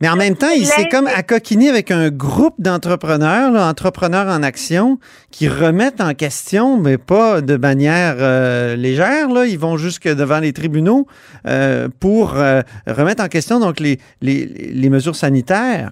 Mais 0.00 0.08
en 0.08 0.16
même 0.16 0.36
temps, 0.36 0.50
il 0.54 0.66
s'est 0.66 0.88
comme 0.88 1.06
accoquiné 1.06 1.70
avec 1.70 1.90
un 1.90 2.10
groupe 2.10 2.56
d'entrepreneurs, 2.58 3.54
entrepreneurs 3.54 4.26
en 4.26 4.42
action, 4.42 4.98
qui 5.30 5.48
remettent 5.48 6.00
en 6.00 6.14
question, 6.14 6.76
mais 6.76 6.98
pas 6.98 7.40
de 7.40 7.56
manière 7.56 8.16
euh, 8.18 8.76
légère. 8.76 9.28
Là. 9.30 9.46
Ils 9.46 9.58
vont 9.58 9.76
jusque 9.76 10.08
devant 10.08 10.40
les 10.40 10.52
tribunaux 10.52 11.06
euh, 11.46 11.88
pour 12.00 12.36
euh, 12.36 12.60
remettre 12.86 13.22
en 13.22 13.28
question 13.28 13.60
donc 13.60 13.80
les, 13.80 13.98
les, 14.20 14.44
les 14.46 14.90
mesures 14.90 15.16
sanitaires. 15.16 15.90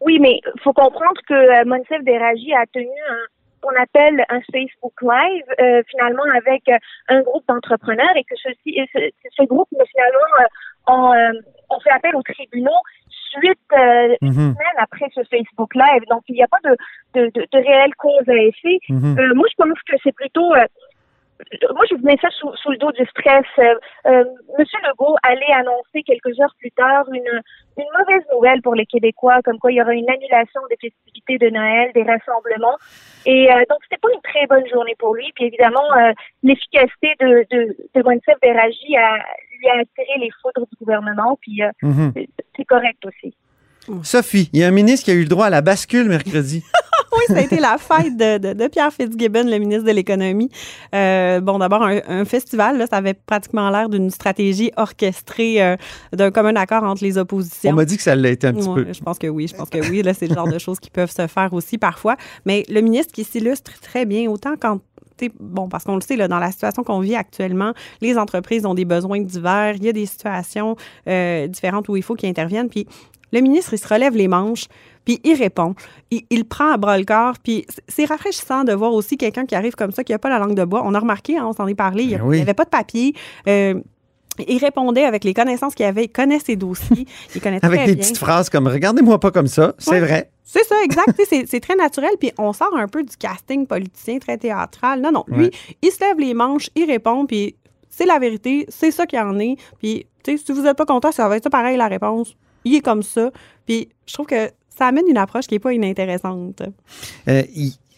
Oui, 0.00 0.18
mais 0.20 0.38
il 0.44 0.60
faut 0.62 0.72
comprendre 0.72 1.20
que 1.28 1.34
euh, 1.34 1.64
Monsef 1.66 2.04
Déragi 2.04 2.52
a 2.52 2.64
tenu 2.72 2.86
un 2.86 3.26
qu'on 3.60 3.74
appelle 3.80 4.24
un 4.28 4.40
Facebook 4.52 4.94
Live, 5.02 5.44
euh, 5.60 5.82
finalement 5.88 6.24
avec 6.36 6.62
euh, 6.68 6.78
un 7.08 7.20
groupe 7.22 7.44
d'entrepreneurs 7.48 8.16
et 8.16 8.24
que 8.24 8.34
ceci, 8.36 8.80
ce, 8.92 9.00
ce 9.36 9.42
groupe, 9.44 9.68
finalement, 9.70 10.18
euh, 10.40 10.92
ont, 10.92 11.74
ont, 11.76 11.80
fait 11.80 11.90
appel 11.90 12.16
aux 12.16 12.22
tribunaux 12.22 12.82
suite 13.30 13.58
euh, 13.72 14.16
une 14.22 14.32
semaine 14.32 14.78
après 14.78 15.06
ce 15.14 15.20
Facebook 15.30 15.74
Live. 15.74 16.02
Donc, 16.08 16.22
il 16.28 16.34
n'y 16.34 16.42
a 16.42 16.48
pas 16.48 16.58
de, 16.64 16.76
de, 17.14 17.26
de, 17.34 17.46
de 17.50 17.58
réelle 17.58 17.94
cause 17.96 18.28
à 18.28 18.34
effet. 18.34 18.78
Mhm. 18.88 19.18
Euh, 19.18 19.34
moi, 19.34 19.46
je 19.50 19.54
pense 19.56 19.78
que 19.86 19.96
c'est 20.02 20.14
plutôt... 20.14 20.54
moi, 21.74 21.84
je 21.90 21.96
mets 22.04 22.16
ça 22.20 22.28
sous, 22.30 22.54
sous 22.56 22.70
le 22.70 22.76
dos 22.78 22.92
du 22.92 23.04
stress. 23.06 23.44
Euh, 23.58 23.74
euh, 24.06 24.24
Monsieur 24.58 24.78
Legault 24.86 25.16
allait 25.22 25.52
annoncer 25.54 26.02
quelques 26.04 26.38
heures 26.40 26.54
plus 26.58 26.70
tard 26.72 27.04
une, 27.12 27.40
une 27.78 27.86
mauvaise 27.98 28.24
nouvelle 28.34 28.60
pour 28.62 28.74
les 28.74 28.86
Québécois, 28.86 29.40
comme 29.44 29.58
quoi 29.58 29.70
il 29.72 29.76
y 29.76 29.82
aura 29.82 29.94
une 29.94 30.08
annulation 30.10 30.60
des 30.70 30.76
festivités 30.80 31.38
de 31.38 31.50
Noël, 31.50 31.90
des 31.94 32.02
rassemblements. 32.02 32.76
Et 33.26 33.50
euh, 33.52 33.62
donc, 33.70 33.78
c'était 33.84 34.00
pas 34.00 34.08
une 34.12 34.20
très 34.22 34.46
bonne 34.46 34.68
journée 34.68 34.94
pour 34.98 35.14
lui. 35.14 35.30
Puis 35.34 35.44
évidemment, 35.46 35.86
euh, 35.96 36.12
l'efficacité 36.42 37.14
de, 37.20 37.46
de, 37.50 37.76
de 37.94 38.02
Monsef 38.02 38.38
Beragi 38.42 38.96
a, 38.96 39.16
lui 39.58 39.68
a 39.68 39.80
attiré 39.80 40.18
les 40.18 40.30
foudres 40.42 40.66
du 40.70 40.76
gouvernement. 40.78 41.38
Puis 41.40 41.62
euh, 41.62 41.70
Mhm. 41.82 42.12
c'est 42.56 42.64
correct 42.64 43.04
aussi. 43.06 43.34
Sophie, 44.02 44.50
il 44.52 44.60
y 44.60 44.64
a 44.64 44.66
un 44.68 44.70
ministre 44.72 45.06
qui 45.06 45.10
a 45.12 45.14
eu 45.14 45.22
le 45.22 45.28
droit 45.28 45.46
à 45.46 45.50
la 45.50 45.62
bascule 45.62 46.08
mercredi. 46.08 46.62
oui, 47.12 47.22
ça 47.28 47.36
a 47.36 47.40
été 47.40 47.58
la 47.58 47.78
fête 47.78 48.16
de, 48.16 48.38
de, 48.38 48.52
de, 48.52 48.68
Pierre 48.68 48.92
Fitzgibbon, 48.92 49.44
le 49.44 49.58
ministre 49.58 49.84
de 49.84 49.92
l'Économie. 49.92 50.50
Euh, 50.94 51.40
bon, 51.40 51.58
d'abord, 51.58 51.82
un, 51.82 52.00
un, 52.06 52.24
festival, 52.24 52.78
là, 52.78 52.86
ça 52.86 52.96
avait 52.96 53.14
pratiquement 53.14 53.70
l'air 53.70 53.88
d'une 53.88 54.10
stratégie 54.10 54.70
orchestrée 54.76 55.62
euh, 55.62 55.76
d'un 56.12 56.30
commun 56.30 56.56
accord 56.56 56.84
entre 56.84 57.04
les 57.04 57.18
oppositions. 57.18 57.70
On 57.70 57.74
m'a 57.74 57.84
dit 57.84 57.96
que 57.96 58.02
ça 58.02 58.14
l'a 58.14 58.30
été 58.30 58.46
un 58.46 58.54
petit 58.54 58.68
ouais, 58.68 58.84
peu. 58.84 58.92
Je 58.92 59.00
pense 59.00 59.18
que 59.18 59.26
oui, 59.26 59.48
je 59.48 59.54
pense 59.54 59.70
que 59.70 59.78
oui. 59.90 60.02
Là, 60.02 60.14
c'est 60.14 60.26
le 60.26 60.34
genre 60.34 60.48
de 60.48 60.58
choses 60.58 60.80
qui 60.80 60.90
peuvent 60.90 61.10
se 61.10 61.26
faire 61.26 61.52
aussi 61.52 61.78
parfois. 61.78 62.16
Mais 62.44 62.64
le 62.68 62.80
ministre 62.80 63.12
qui 63.12 63.24
s'illustre 63.24 63.80
très 63.80 64.04
bien, 64.04 64.28
autant 64.30 64.54
quand 64.60 64.80
bon, 65.40 65.68
parce 65.68 65.84
qu'on 65.84 65.96
le 65.96 66.00
sait, 66.00 66.16
là, 66.16 66.28
dans 66.28 66.38
la 66.38 66.52
situation 66.52 66.82
qu'on 66.84 67.00
vit 67.00 67.16
actuellement, 67.16 67.72
les 68.00 68.16
entreprises 68.18 68.64
ont 68.66 68.74
des 68.74 68.84
besoins 68.84 69.20
divers. 69.20 69.74
Il 69.76 69.84
y 69.84 69.88
a 69.88 69.92
des 69.92 70.06
situations 70.06 70.76
euh, 71.08 71.46
différentes 71.48 71.88
où 71.88 71.96
il 71.96 72.02
faut 72.02 72.14
qu'ils 72.14 72.28
interviennent. 72.28 72.68
Puis, 72.68 72.86
Le 73.30 73.40
ministre, 73.40 73.74
il 73.74 73.78
se 73.78 73.86
relève 73.86 74.16
les 74.16 74.26
manches, 74.26 74.68
puis 75.08 75.20
il 75.24 75.34
répond. 75.36 75.74
Il, 76.10 76.22
il 76.28 76.44
prend 76.44 76.70
à 76.70 76.76
bras 76.76 76.98
le 76.98 77.04
corps, 77.04 77.36
puis 77.42 77.66
c'est 77.88 78.04
rafraîchissant 78.04 78.64
de 78.64 78.74
voir 78.74 78.92
aussi 78.92 79.16
quelqu'un 79.16 79.46
qui 79.46 79.54
arrive 79.54 79.74
comme 79.74 79.90
ça, 79.90 80.04
qui 80.04 80.12
n'a 80.12 80.18
pas 80.18 80.28
la 80.28 80.38
langue 80.38 80.54
de 80.54 80.64
bois. 80.64 80.82
On 80.84 80.92
a 80.92 80.98
remarqué, 81.00 81.38
hein, 81.38 81.46
on 81.48 81.54
s'en 81.54 81.66
est 81.66 81.74
parlé, 81.74 82.02
il 82.02 82.08
n'y 82.10 82.14
Ben 82.16 82.22
oui. 82.26 82.40
avait 82.42 82.52
pas 82.52 82.64
de 82.64 82.68
papier. 82.70 83.14
Euh, 83.48 83.80
il 84.46 84.58
répondait 84.58 85.04
avec 85.04 85.24
les 85.24 85.32
connaissances 85.32 85.74
qu'il 85.74 85.86
avait. 85.86 86.04
Il 86.04 86.08
connaît 86.10 86.38
ses 86.38 86.56
dossiers. 86.56 87.06
Il 87.34 87.40
connaît 87.40 87.58
Avec 87.64 87.86
des 87.86 87.94
bien. 87.94 88.02
petites 88.04 88.18
phrases 88.18 88.50
comme 88.50 88.68
Regardez-moi 88.68 89.18
pas 89.18 89.30
comme 89.30 89.46
ça, 89.48 89.74
c'est 89.78 89.92
Ouais. 89.92 90.00
vrai. 90.00 90.30
C'est 90.44 90.64
ça, 90.64 90.76
exact. 90.84 91.08
C'est- 91.28 91.60
très 91.60 91.74
naturel. 91.74 92.10
Puis 92.20 92.30
on 92.38 92.52
sort 92.52 92.76
un 92.76 92.86
peu 92.86 93.02
du 93.02 93.16
casting 93.16 93.66
politicien 93.66 94.18
très 94.18 94.36
théâtral. 94.38 95.00
Non, 95.00 95.10
non. 95.10 95.24
Lui, 95.26 95.46
Ouais. 95.46 95.50
il 95.82 95.90
se 95.90 96.00
lève 96.00 96.18
les 96.20 96.34
manches, 96.34 96.68
il 96.76 96.84
répond, 96.84 97.26
puis 97.26 97.56
c'est 97.90 98.06
la 98.06 98.18
vérité, 98.18 98.64
c'est 98.68 98.90
ça 98.92 99.06
qu'il 99.06 99.18
en 99.18 99.38
est. 99.40 99.56
Puis, 99.80 100.06
tu 100.22 100.36
sais, 100.38 100.44
si 100.46 100.52
vous 100.52 100.62
n'êtes 100.62 100.76
pas 100.76 100.86
content, 100.86 101.10
ça 101.12 101.28
va 101.28 101.36
être 101.36 101.42
ça 101.44 101.50
pareil, 101.50 101.76
la 101.76 101.88
réponse. 101.88 102.36
Il 102.64 102.74
est 102.76 102.80
comme 102.80 103.02
ça. 103.02 103.30
Puis 103.66 103.88
je 104.06 104.12
trouve 104.14 104.26
que 104.26 104.50
ça 104.78 104.86
amène 104.86 105.04
une 105.08 105.18
approche 105.18 105.46
qui 105.46 105.54
n'est 105.54 105.60
pas 105.60 105.72
inintéressante. 105.72 106.62
Euh, 107.28 107.42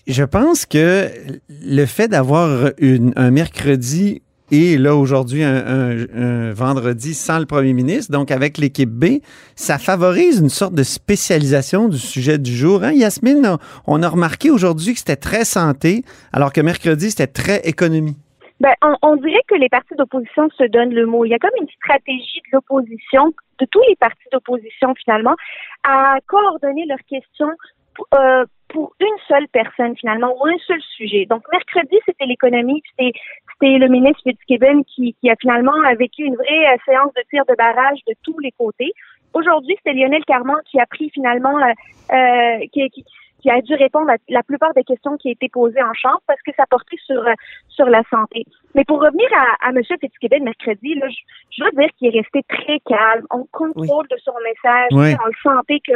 je 0.06 0.24
pense 0.24 0.64
que 0.64 1.08
le 1.48 1.86
fait 1.86 2.08
d'avoir 2.08 2.70
un 2.80 3.30
mercredi 3.30 4.22
et 4.50 4.78
là 4.78 4.96
aujourd'hui 4.96 5.44
un, 5.44 6.52
vendredi 6.52 7.14
sans 7.14 7.38
le 7.38 7.46
premier 7.46 7.72
ministre, 7.72 8.10
donc 8.10 8.30
avec 8.30 8.58
l'équipe 8.58 8.90
B, 8.90 9.20
ça 9.54 9.78
favorise 9.78 10.38
une 10.38 10.48
sorte 10.48 10.74
de 10.74 10.82
spécialisation 10.82 11.88
du 11.88 11.98
sujet 11.98 12.38
du 12.38 12.54
jour. 12.54 12.82
Hein, 12.82 12.92
Yasmine, 12.92 13.58
on 13.86 14.02
a 14.02 14.08
remarqué 14.08 14.50
aujourd'hui 14.50 14.94
que 14.94 14.98
c'était 14.98 15.16
très 15.16 15.44
santé, 15.44 16.04
alors 16.32 16.52
que 16.52 16.60
mercredi 16.60 17.10
c'était 17.10 17.28
très 17.28 17.60
économie. 17.60 18.16
Ben, 18.60 18.74
on, 18.82 18.94
on 19.02 19.16
dirait 19.16 19.42
que 19.48 19.54
les 19.54 19.70
partis 19.70 19.94
d'opposition 19.94 20.48
se 20.50 20.64
donnent 20.64 20.94
le 20.94 21.06
mot. 21.06 21.24
Il 21.24 21.30
y 21.30 21.34
a 21.34 21.38
comme 21.38 21.56
une 21.58 21.68
stratégie 21.68 22.42
de 22.46 22.50
l'opposition, 22.52 23.32
de 23.58 23.66
tous 23.70 23.82
les 23.88 23.96
partis 23.96 24.28
d'opposition 24.32 24.94
finalement, 25.02 25.34
à 25.82 26.18
coordonner 26.26 26.84
leurs 26.84 27.04
questions 27.08 27.50
pour, 27.94 28.06
euh, 28.14 28.44
pour 28.68 28.94
une 29.00 29.18
seule 29.28 29.48
personne 29.48 29.96
finalement 29.96 30.34
ou 30.38 30.46
un 30.46 30.58
seul 30.66 30.80
sujet. 30.96 31.26
Donc 31.26 31.42
mercredi 31.50 31.96
c'était 32.04 32.26
l'économie, 32.26 32.82
c'était 32.90 33.78
le 33.78 33.88
ministre 33.88 34.20
Fitzgibbon 34.24 34.82
qui, 34.84 35.14
qui 35.20 35.30
a 35.30 35.36
finalement 35.40 35.72
vécu 35.98 36.24
une 36.24 36.36
vraie 36.36 36.74
euh, 36.74 36.76
séance 36.84 37.12
de 37.14 37.22
tir 37.30 37.44
de 37.48 37.54
barrage 37.56 37.98
de 38.06 38.14
tous 38.22 38.38
les 38.40 38.52
côtés. 38.52 38.92
Aujourd'hui 39.32 39.74
c'était 39.78 39.98
Lionel 39.98 40.24
Carman 40.26 40.58
qui 40.70 40.78
a 40.78 40.86
pris 40.86 41.10
finalement 41.10 41.56
euh, 41.58 42.58
qui, 42.72 42.88
qui, 42.90 43.04
qui 43.40 43.50
a 43.50 43.60
dû 43.60 43.74
répondre 43.74 44.10
à 44.10 44.16
la 44.28 44.42
plupart 44.42 44.72
des 44.74 44.84
questions 44.84 45.16
qui 45.16 45.30
étaient 45.30 45.48
posées 45.48 45.82
en 45.82 45.94
chambre 45.94 46.20
parce 46.26 46.40
que 46.42 46.50
ça 46.56 46.64
portait 46.68 46.98
sur 47.06 47.20
euh, 47.26 47.32
sur 47.68 47.86
la 47.86 48.02
santé. 48.10 48.44
Mais 48.74 48.84
pour 48.84 49.00
revenir 49.00 49.26
à, 49.34 49.66
à 49.66 49.70
M. 49.70 49.82
Fitzgibbon 49.84 50.44
mercredi, 50.44 50.94
là, 50.94 51.08
je, 51.08 51.16
je 51.50 51.60
dois 51.62 51.70
dire 51.72 51.90
qu'il 51.98 52.08
est 52.14 52.18
resté 52.20 52.42
très 52.48 52.78
calme. 52.80 53.26
On 53.30 53.46
contrôle 53.50 54.06
de 54.08 54.16
son 54.24 54.34
message. 54.44 54.88
Oui. 54.92 55.14
On 55.22 55.26
le 55.26 55.32
sentait 55.42 55.80
que. 55.80 55.92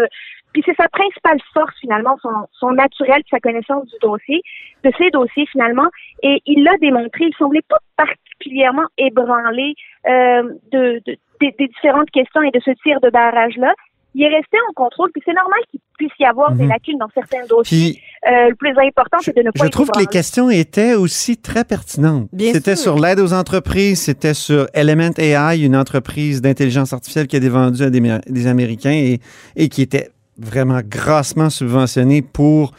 Puis 0.52 0.62
c'est 0.64 0.76
sa 0.76 0.88
principale 0.88 1.38
force 1.52 1.74
finalement, 1.80 2.16
son, 2.22 2.30
son 2.52 2.70
naturel, 2.72 3.22
sa 3.30 3.40
connaissance 3.40 3.86
du 3.86 3.96
dossier, 4.00 4.40
de 4.84 4.90
ses 4.98 5.10
dossiers 5.10 5.46
finalement. 5.46 5.88
Et 6.22 6.40
il 6.46 6.62
l'a 6.64 6.76
démontré. 6.78 7.24
Il 7.26 7.34
semblait 7.36 7.62
pas 7.68 7.78
particulièrement 7.96 8.86
ébranlé 8.98 9.74
euh, 10.08 10.42
de, 10.72 11.02
de- 11.06 11.16
des, 11.40 11.50
des 11.58 11.66
différentes 11.66 12.10
questions 12.12 12.42
et 12.42 12.50
de 12.52 12.60
ce 12.60 12.70
tir 12.82 13.00
de 13.00 13.10
barrage 13.10 13.56
là. 13.56 13.74
Il 14.14 14.22
est 14.22 14.28
resté 14.28 14.56
en 14.70 14.72
contrôle, 14.74 15.10
puis 15.12 15.22
c'est 15.24 15.34
normal 15.34 15.58
qu'il 15.70 15.80
puisse 15.98 16.12
y 16.20 16.24
avoir 16.24 16.52
des 16.52 16.62
Mhm. 16.64 16.68
lacunes 16.68 16.98
dans 16.98 17.08
certains 17.14 17.44
dossiers. 17.48 17.92
Puis 17.94 18.00
Euh, 18.26 18.48
le 18.48 18.54
plus 18.54 18.70
important, 18.70 19.18
c'est 19.20 19.36
de 19.36 19.42
ne 19.42 19.50
pas 19.50 19.64
Je 19.66 19.70
trouve 19.70 19.90
que 19.90 19.98
les 19.98 20.06
questions 20.06 20.48
étaient 20.48 20.94
aussi 20.94 21.36
très 21.36 21.62
pertinentes. 21.62 22.28
Bien 22.32 22.52
C'était 22.54 22.74
sur 22.74 22.98
l'aide 22.98 23.20
aux 23.20 23.34
entreprises, 23.34 24.00
c'était 24.00 24.32
sur 24.32 24.66
Element 24.72 25.10
AI, 25.18 25.60
une 25.62 25.76
entreprise 25.76 26.40
d'intelligence 26.40 26.94
artificielle 26.94 27.26
qui 27.26 27.36
a 27.36 27.38
été 27.38 27.50
vendue 27.50 27.82
à 27.82 27.90
des 27.90 28.46
Américains 28.46 28.92
et, 28.92 29.20
et 29.56 29.68
qui 29.68 29.82
était 29.82 30.08
vraiment 30.38 30.80
grassement 30.82 31.50
subventionnée 31.50 32.22
pour 32.22 32.72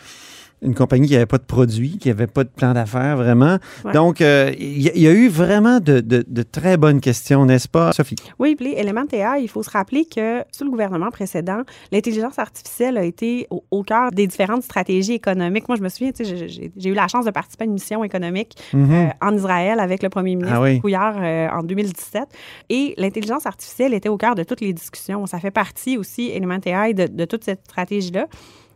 une 0.65 0.73
compagnie 0.75 1.07
qui 1.07 1.13
n'avait 1.13 1.25
pas 1.25 1.37
de 1.37 1.43
produit, 1.43 1.97
qui 1.97 2.09
n'avait 2.09 2.27
pas 2.27 2.43
de 2.43 2.49
plan 2.49 2.73
d'affaires, 2.73 3.15
vraiment. 3.17 3.57
Ouais. 3.83 3.93
Donc, 3.93 4.19
euh, 4.21 4.51
il 4.59 4.81
y, 4.81 4.89
a- 4.89 4.93
il 4.95 5.01
y 5.01 5.07
a 5.07 5.11
eu 5.11 5.27
vraiment 5.27 5.79
de, 5.79 5.99
de- 6.01 6.25
de 6.27 6.43
très 6.43 6.75
bonnes 6.77 6.99
questions, 6.99 7.45
n'est-ce 7.45 7.67
pas, 7.69 7.91
Sophie? 7.93 8.15
Oui, 8.39 8.55
puis 8.55 8.73
Element 8.73 9.05
AI, 9.13 9.41
il 9.41 9.47
faut 9.47 9.63
se 9.63 9.69
rappeler 9.69 10.05
que 10.05 10.43
sous 10.51 10.63
le 10.65 10.71
gouvernement 10.71 11.09
précédent, 11.11 11.61
l'intelligence 11.91 12.39
artificielle 12.39 12.97
a 12.97 13.03
été 13.03 13.47
au, 13.49 13.63
au 13.71 13.83
cœur 13.83 14.11
des 14.11 14.27
différentes 14.27 14.63
stratégies 14.63 15.13
économiques. 15.13 15.67
Moi, 15.67 15.77
je 15.77 15.83
me 15.83 15.89
souviens, 15.89 16.11
j'ai- 16.19 16.71
eu 16.89 16.93
la 16.93 17.07
chance 17.07 17.25
de 17.25 17.31
participer 17.31 17.63
à 17.63 17.67
une 17.67 17.73
mission 17.73 18.03
économique 18.03 18.55
Mhm. 18.73 18.91
euh, 18.91 19.07
en 19.21 19.35
Israël 19.35 19.79
avec 19.79 20.01
le 20.03 20.09
premier 20.09 20.35
ministre 20.35 20.57
Ah 20.57 20.61
oui. 20.61 20.79
Couillard 20.81 21.15
euh, 21.21 21.47
en 21.49 21.63
2017. 21.63 22.23
Et 22.69 22.93
l'intelligence 22.97 23.45
artificielle 23.45 23.93
était 23.93 24.09
au 24.09 24.17
cœur 24.17 24.35
de 24.35 24.43
toutes 24.43 24.61
les 24.61 24.73
discussions. 24.73 25.25
Ça 25.25 25.39
fait 25.39 25.51
partie 25.51 25.97
aussi, 25.97 26.29
Element 26.31 26.59
AI, 26.65 26.93
de, 26.93 27.07
de 27.07 27.25
toute 27.25 27.43
cette 27.43 27.61
stratégie-là. 27.65 28.27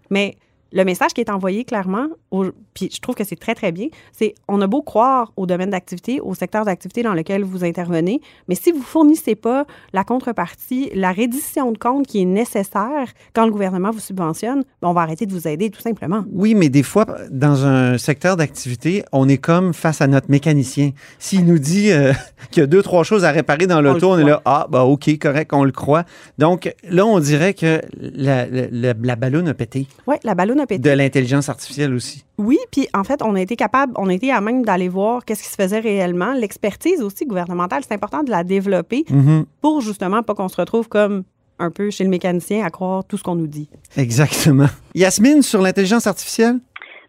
Mais 0.09 0.35
le 0.71 0.83
message 0.85 1.13
qui 1.13 1.21
est 1.21 1.29
envoyé 1.29 1.63
clairement, 1.63 2.07
au- 2.31 2.45
puis 2.73 2.89
je 2.93 2.99
trouve 2.99 3.15
que 3.15 3.23
c'est 3.23 3.35
très, 3.39 3.55
très 3.55 3.71
bien, 3.71 3.87
c'est 4.11 4.35
on 4.47 4.61
a 4.61 4.67
beau 4.67 4.81
croire 4.81 5.31
au 5.37 5.45
domaine 5.45 5.69
d'activité, 5.71 6.19
au 6.21 6.33
secteur 6.35 6.65
d'activité 6.65 7.03
dans 7.03 7.13
lequel 7.13 7.43
vous 7.43 7.63
intervenez, 7.63 8.21
mais 8.47 8.55
si 8.55 8.71
vous 8.71 8.81
fournissez 8.81 9.35
pas 9.35 9.65
la 9.93 10.03
contrepartie, 10.03 10.89
la 10.93 11.11
reddition 11.11 11.71
de 11.71 11.77
compte 11.77 12.05
qui 12.07 12.21
est 12.21 12.25
nécessaire 12.25 13.07
quand 13.33 13.45
le 13.45 13.51
gouvernement 13.51 13.91
vous 13.91 13.99
subventionne, 13.99 14.63
ben, 14.81 14.89
on 14.89 14.93
va 14.93 15.01
arrêter 15.01 15.25
de 15.25 15.31
vous 15.33 15.47
aider 15.47 15.69
tout 15.69 15.81
simplement. 15.81 16.23
Oui, 16.31 16.55
mais 16.55 16.69
des 16.69 16.83
fois, 16.83 17.05
dans 17.31 17.65
un 17.65 17.97
secteur 17.97 18.37
d'activité, 18.37 19.03
on 19.11 19.27
est 19.27 19.37
comme 19.37 19.73
face 19.73 20.01
à 20.01 20.07
notre 20.07 20.29
mécanicien. 20.29 20.91
S'il 21.17 21.45
nous 21.45 21.59
dit 21.59 21.91
euh, 21.91 22.13
qu'il 22.51 22.61
y 22.61 22.63
a 22.63 22.67
deux, 22.67 22.81
trois 22.83 23.03
choses 23.03 23.25
à 23.25 23.31
réparer 23.31 23.67
dans 23.67 23.81
l'auto, 23.81 24.11
on, 24.11 24.15
le 24.15 24.21
est 24.21 24.25
là, 24.25 24.41
ah, 24.45 24.67
bah 24.69 24.83
OK, 24.83 25.09
correct, 25.19 25.51
on 25.53 25.63
le 25.63 25.71
croit. 25.71 26.03
Donc 26.37 26.73
là, 26.83 27.05
on 27.05 27.19
dirait 27.19 27.53
que 27.53 27.81
la, 27.99 28.45
la, 28.47 28.67
la, 28.71 28.93
la 29.01 29.15
ballonne 29.15 29.47
a 29.47 29.53
pété 29.53 29.87
Oui, 30.07 30.15
la 30.23 30.35
ballonne 30.35 30.58
de 30.65 30.89
l'intelligence 30.89 31.49
artificielle 31.49 31.93
aussi. 31.93 32.23
Oui, 32.37 32.57
puis 32.71 32.87
en 32.93 33.03
fait, 33.03 33.21
on 33.23 33.35
a 33.35 33.41
été 33.41 33.55
capable, 33.55 33.93
on 33.97 34.07
a 34.09 34.13
été 34.13 34.31
à 34.31 34.41
même 34.41 34.63
d'aller 34.63 34.87
voir 34.89 35.25
qu'est-ce 35.25 35.43
qui 35.43 35.49
se 35.49 35.55
faisait 35.55 35.79
réellement. 35.79 36.33
L'expertise 36.33 37.01
aussi 37.01 37.25
gouvernementale, 37.25 37.83
c'est 37.87 37.93
important 37.93 38.23
de 38.23 38.29
la 38.31 38.43
développer 38.43 39.05
Mhm. 39.09 39.45
pour 39.61 39.81
justement 39.81 40.23
pas 40.23 40.35
qu'on 40.35 40.49
se 40.49 40.55
retrouve 40.57 40.87
comme 40.89 41.23
un 41.59 41.71
peu 41.71 41.89
chez 41.89 42.03
le 42.05 42.09
mécanicien 42.09 42.63
à 42.65 42.69
croire 42.69 43.03
tout 43.03 43.17
ce 43.17 43.23
qu'on 43.23 43.35
nous 43.35 43.47
dit. 43.47 43.69
Exactement. 43.97 44.67
Yasmine, 44.95 45.41
sur 45.41 45.61
l'intelligence 45.61 46.07
artificielle? 46.07 46.59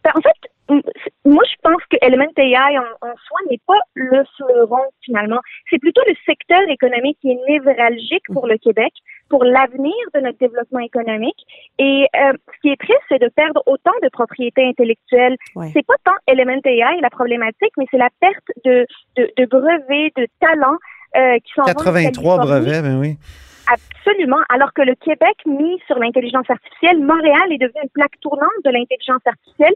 Ben, 0.03 0.11
en 0.17 0.21
fait, 0.21 0.83
moi, 1.25 1.43
je 1.51 1.57
pense 1.63 1.83
que 1.91 1.97
Element 2.01 2.33
AI 2.37 2.79
en, 2.79 3.07
en 3.07 3.15
soi 3.15 3.39
n'est 3.51 3.61
pas 3.67 3.79
le 3.95 4.25
fleuron, 4.37 4.85
finalement. 5.05 5.41
C'est 5.69 5.79
plutôt 5.79 6.01
le 6.07 6.15
secteur 6.25 6.63
économique 6.69 7.19
qui 7.21 7.31
est 7.31 7.41
névralgique 7.47 8.25
pour 8.33 8.47
le 8.47 8.57
Québec, 8.57 8.93
pour 9.29 9.45
l'avenir 9.45 9.95
de 10.15 10.21
notre 10.21 10.39
développement 10.39 10.81
économique. 10.81 11.37
Et 11.79 12.07
euh, 12.17 12.33
ce 12.55 12.61
qui 12.63 12.69
est 12.71 12.81
triste, 12.81 13.03
c'est 13.11 13.21
de 13.21 13.29
perdre 13.29 13.63
autant 13.67 13.93
de 14.03 14.09
propriété 14.09 14.67
intellectuelle. 14.67 15.37
Ouais. 15.55 15.71
C'est 15.75 15.85
pas 15.85 15.97
tant 16.05 16.17
Element 16.27 16.61
AI 16.65 17.01
la 17.03 17.11
problématique, 17.11 17.73
mais 17.77 17.85
c'est 17.91 17.99
la 17.99 18.11
perte 18.21 18.47
de, 18.65 18.87
de, 19.17 19.31
de 19.37 19.45
brevets, 19.45 20.13
de 20.17 20.27
talents 20.41 20.79
euh, 21.17 21.39
qui 21.39 21.53
sont 21.55 21.63
83 21.63 22.39
brevets, 22.39 22.83
ben 22.83 22.99
oui. 22.99 23.19
Absolument. 23.71 24.41
Alors 24.49 24.73
que 24.73 24.83
le 24.83 24.95
Québec 24.97 25.37
mise 25.47 25.79
sur 25.87 25.99
l'intelligence 25.99 26.49
artificielle, 26.49 26.99
Montréal 26.99 27.53
est 27.53 27.59
devenu 27.59 27.81
une 27.83 27.91
plaque 27.91 28.19
tournante 28.21 28.59
de 28.65 28.71
l'intelligence 28.71 29.23
artificielle. 29.25 29.75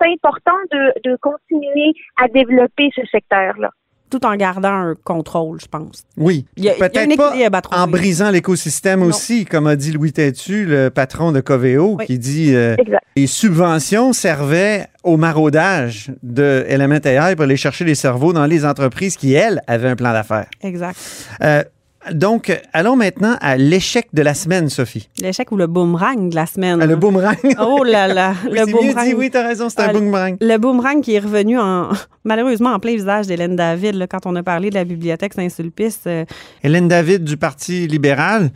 C'est 0.00 0.08
important 0.12 0.56
de, 0.72 1.10
de 1.10 1.16
continuer 1.20 1.92
à 2.20 2.28
développer 2.28 2.90
ce 2.94 3.02
secteur-là. 3.10 3.70
Tout 4.08 4.24
en 4.24 4.36
gardant 4.36 4.72
un 4.72 4.94
contrôle, 5.02 5.60
je 5.60 5.66
pense. 5.66 6.04
Oui. 6.16 6.46
Peut-être 6.56 7.16
pas 7.16 7.32
en 7.72 7.88
brisant 7.88 8.30
l'écosystème 8.30 9.02
aussi, 9.02 9.44
comme 9.44 9.66
a 9.66 9.74
dit 9.74 9.90
Louis 9.90 10.12
Tétu, 10.12 10.64
le 10.64 10.90
patron 10.90 11.32
de 11.32 11.40
Coveo, 11.40 11.96
Oui. 11.98 12.06
qui 12.06 12.18
dit 12.18 12.54
euh, 12.54 12.76
les 13.16 13.26
subventions 13.26 14.12
servaient 14.12 14.86
au 15.02 15.16
maraudage 15.16 16.12
de 16.22 16.64
Element 16.68 17.00
AI 17.04 17.34
pour 17.34 17.44
aller 17.44 17.56
chercher 17.56 17.84
les 17.84 17.96
cerveaux 17.96 18.32
dans 18.32 18.46
les 18.46 18.64
entreprises 18.64 19.16
qui, 19.16 19.32
elles, 19.34 19.60
avaient 19.66 19.88
un 19.88 19.96
plan 19.96 20.12
d'affaires. 20.12 20.46
Exact. 20.62 20.96
Euh, 21.42 21.64
donc, 22.12 22.52
allons 22.72 22.96
maintenant 22.96 23.36
à 23.40 23.56
l'échec 23.56 24.08
de 24.12 24.22
la 24.22 24.34
semaine, 24.34 24.68
Sophie. 24.68 25.08
L'échec 25.20 25.50
ou 25.52 25.56
le 25.56 25.66
boomerang 25.66 26.28
de 26.30 26.34
la 26.34 26.46
semaine. 26.46 26.78
Ah, 26.82 26.86
le 26.86 26.96
boomerang. 26.96 27.36
Oh 27.60 27.82
là 27.84 28.06
là, 28.08 28.34
Oui, 28.44 28.50
le 28.52 28.56
c'est 28.58 28.66
mieux 28.66 28.72
boomerang. 28.72 29.04
dit, 29.08 29.14
oui, 29.14 29.30
t'as 29.30 29.46
raison, 29.46 29.68
c'est 29.68 29.80
un 29.80 29.88
Ah, 29.88 29.92
boomerang. 29.92 30.36
Le 30.40 30.56
boomerang 30.58 31.00
qui 31.02 31.14
est 31.14 31.18
revenu 31.18 31.58
en, 31.58 31.88
malheureusement 32.24 32.70
en 32.70 32.78
plein 32.78 32.94
visage 32.94 33.26
d'Hélène 33.26 33.56
David 33.56 33.94
là, 33.94 34.06
quand 34.06 34.26
on 34.26 34.36
a 34.36 34.42
parlé 34.42 34.70
de 34.70 34.74
la 34.74 34.84
bibliothèque 34.84 35.34
Saint-Sulpice. 35.34 36.00
euh, 36.06 36.24
Hélène 36.62 36.88
David 36.88 37.24
du 37.24 37.36
Parti 37.36 37.86
libéral 37.86 38.50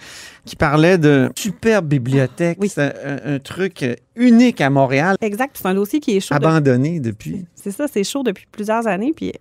qui 0.45 0.57
parlait 0.57 0.99
de 0.99 1.31
superbe 1.37 1.87
bibliothèque. 1.87 2.59
Oui. 2.61 2.69
C'est 2.69 2.83
un, 2.83 3.35
un 3.35 3.39
truc 3.39 3.85
unique 4.17 4.61
à 4.61 4.71
Montréal, 4.71 5.17
exact, 5.21 5.57
c'est 5.61 5.67
un 5.67 5.75
dossier 5.75 6.01
qui 6.01 6.17
est 6.17 6.21
chaud. 6.21 6.35
abandonné 6.35 7.01
depuis. 7.01 7.45
C'est 7.55 7.71
ça, 7.71 7.87
c'est 7.93 8.05
chaud 8.05 8.23
depuis 8.23 8.47
plusieurs 8.51 8.87
années. 8.87 9.13
Puis 9.15 9.33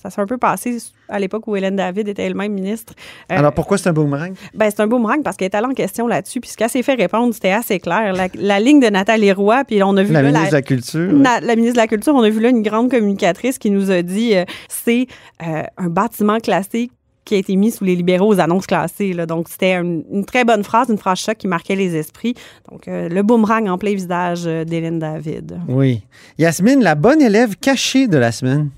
ça 0.00 0.10
s'est 0.10 0.20
un 0.20 0.26
peu 0.26 0.38
passé 0.38 0.78
à 1.08 1.18
l'époque 1.18 1.46
où 1.48 1.56
Hélène 1.56 1.74
David 1.76 2.06
était 2.08 2.22
elle-même 2.24 2.52
ministre. 2.52 2.92
Euh, 3.32 3.38
Alors, 3.38 3.52
pourquoi 3.52 3.78
c'est 3.78 3.88
un 3.88 3.92
boomerang? 3.92 4.32
ben, 4.54 4.70
c'est 4.70 4.80
un 4.80 4.86
boomerang 4.86 5.22
parce 5.24 5.36
qu'elle 5.36 5.46
est 5.46 5.54
allée 5.56 5.66
en 5.66 5.74
question 5.74 6.06
là-dessus. 6.06 6.40
Puis 6.40 6.50
ce 6.50 6.56
qu'elle 6.56 6.70
s'est 6.70 6.82
fait 6.82 6.94
répondre, 6.94 7.34
c'était 7.34 7.50
assez 7.50 7.80
clair. 7.80 8.12
La, 8.12 8.28
la 8.34 8.60
ligne 8.60 8.78
de 8.80 8.88
Nathalie 8.88 9.32
Roy, 9.32 9.64
puis 9.64 9.82
on 9.82 9.96
a 9.96 10.02
vu 10.04 10.12
La 10.12 10.22
là, 10.22 10.28
ministre 10.28 10.50
de 10.50 10.54
la 10.54 10.62
Culture. 10.62 11.12
Na- 11.12 11.40
la 11.40 11.56
ministre 11.56 11.74
de 11.74 11.80
la 11.80 11.86
Culture, 11.88 12.14
on 12.14 12.22
a 12.22 12.30
vu 12.30 12.40
là 12.40 12.50
une 12.50 12.62
grande 12.62 12.90
communicatrice 12.90 13.58
qui 13.58 13.70
nous 13.70 13.90
a 13.90 14.02
dit 14.02 14.36
euh, 14.36 14.44
c'est 14.68 15.06
euh, 15.46 15.62
un 15.76 15.88
bâtiment 15.88 16.38
classé 16.38 16.90
qui 17.24 17.34
a 17.34 17.38
été 17.38 17.56
mis 17.56 17.70
sous 17.70 17.84
les 17.84 17.94
libéraux 17.94 18.32
aux 18.32 18.40
annonces 18.40 18.66
classées. 18.66 19.12
Là. 19.12 19.26
Donc, 19.26 19.48
c'était 19.50 19.74
une, 19.74 20.02
une 20.10 20.24
très 20.24 20.44
bonne 20.46 20.64
phrase, 20.64 20.88
une 20.88 20.96
phrase 20.96 21.18
choc 21.18 21.36
qui 21.36 21.46
marquait 21.46 21.76
les 21.76 21.94
esprits. 21.94 22.32
Donc, 22.70 22.88
euh, 22.88 23.10
le 23.10 23.22
boomerang 23.22 23.68
en 23.68 23.76
plein 23.76 23.92
visage 23.92 24.44
d'Hélène 24.44 24.98
David. 24.98 25.58
Oui. 25.68 26.02
Yasmine, 26.38 26.82
la 26.82 26.94
bonne 26.94 27.20
élève 27.20 27.56
cachée 27.56 28.06
de 28.06 28.16
la 28.16 28.32
semaine. 28.32 28.70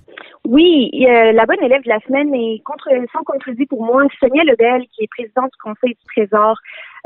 Oui, 0.51 0.91
euh, 1.09 1.31
la 1.31 1.47
bonne 1.47 1.63
élève 1.63 1.85
de 1.85 1.89
la 1.89 2.01
semaine 2.01 2.35
est 2.35 2.61
contre, 2.65 2.89
sans 3.13 3.23
contredit 3.23 3.67
pour 3.67 3.85
moi 3.85 4.03
Sonia 4.19 4.43
Lebel, 4.43 4.83
qui 4.89 5.05
est 5.05 5.09
présidente 5.09 5.53
du 5.53 5.59
Conseil 5.63 5.95
du 5.95 6.05
Trésor. 6.07 6.57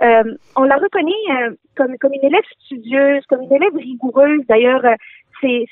Euh, 0.03 0.35
on 0.57 0.63
la 0.63 0.77
reconnaît 0.77 1.13
euh, 1.31 1.51
comme, 1.77 1.99
comme 1.99 2.15
une 2.15 2.25
élève 2.25 2.47
studieuse, 2.65 3.23
comme 3.29 3.43
une 3.43 3.53
élève 3.53 3.77
rigoureuse. 3.77 4.41
D'ailleurs, 4.49 4.83
euh, 4.87 4.95
c'est 5.43 5.67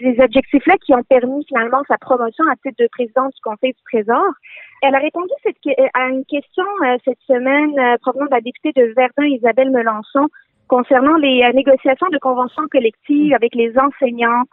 ces 0.00 0.22
objectifs-là 0.22 0.76
qui 0.78 0.94
ont 0.94 1.02
permis 1.02 1.44
finalement 1.44 1.82
sa 1.86 1.98
promotion 1.98 2.44
à 2.50 2.56
titre 2.56 2.82
de 2.82 2.88
présidente 2.90 3.34
du 3.34 3.40
Conseil 3.42 3.72
du 3.72 3.82
Trésor. 3.92 4.32
Elle 4.80 4.94
a 4.94 4.98
répondu 4.98 5.32
cette 5.42 5.56
à 5.92 6.08
une 6.08 6.24
question 6.24 6.64
euh, 6.86 6.96
cette 7.04 7.20
semaine 7.26 7.78
euh, 7.78 7.98
provenant 8.00 8.24
de 8.24 8.30
la 8.30 8.40
députée 8.40 8.72
de 8.72 8.90
Verdun, 8.96 9.26
Isabelle 9.26 9.70
Melançon, 9.70 10.28
concernant 10.66 11.16
les 11.16 11.46
négociations 11.52 12.08
de 12.10 12.16
conventions 12.16 12.66
collectives 12.70 13.34
avec 13.34 13.54
les 13.54 13.74
enseignantes. 13.78 14.48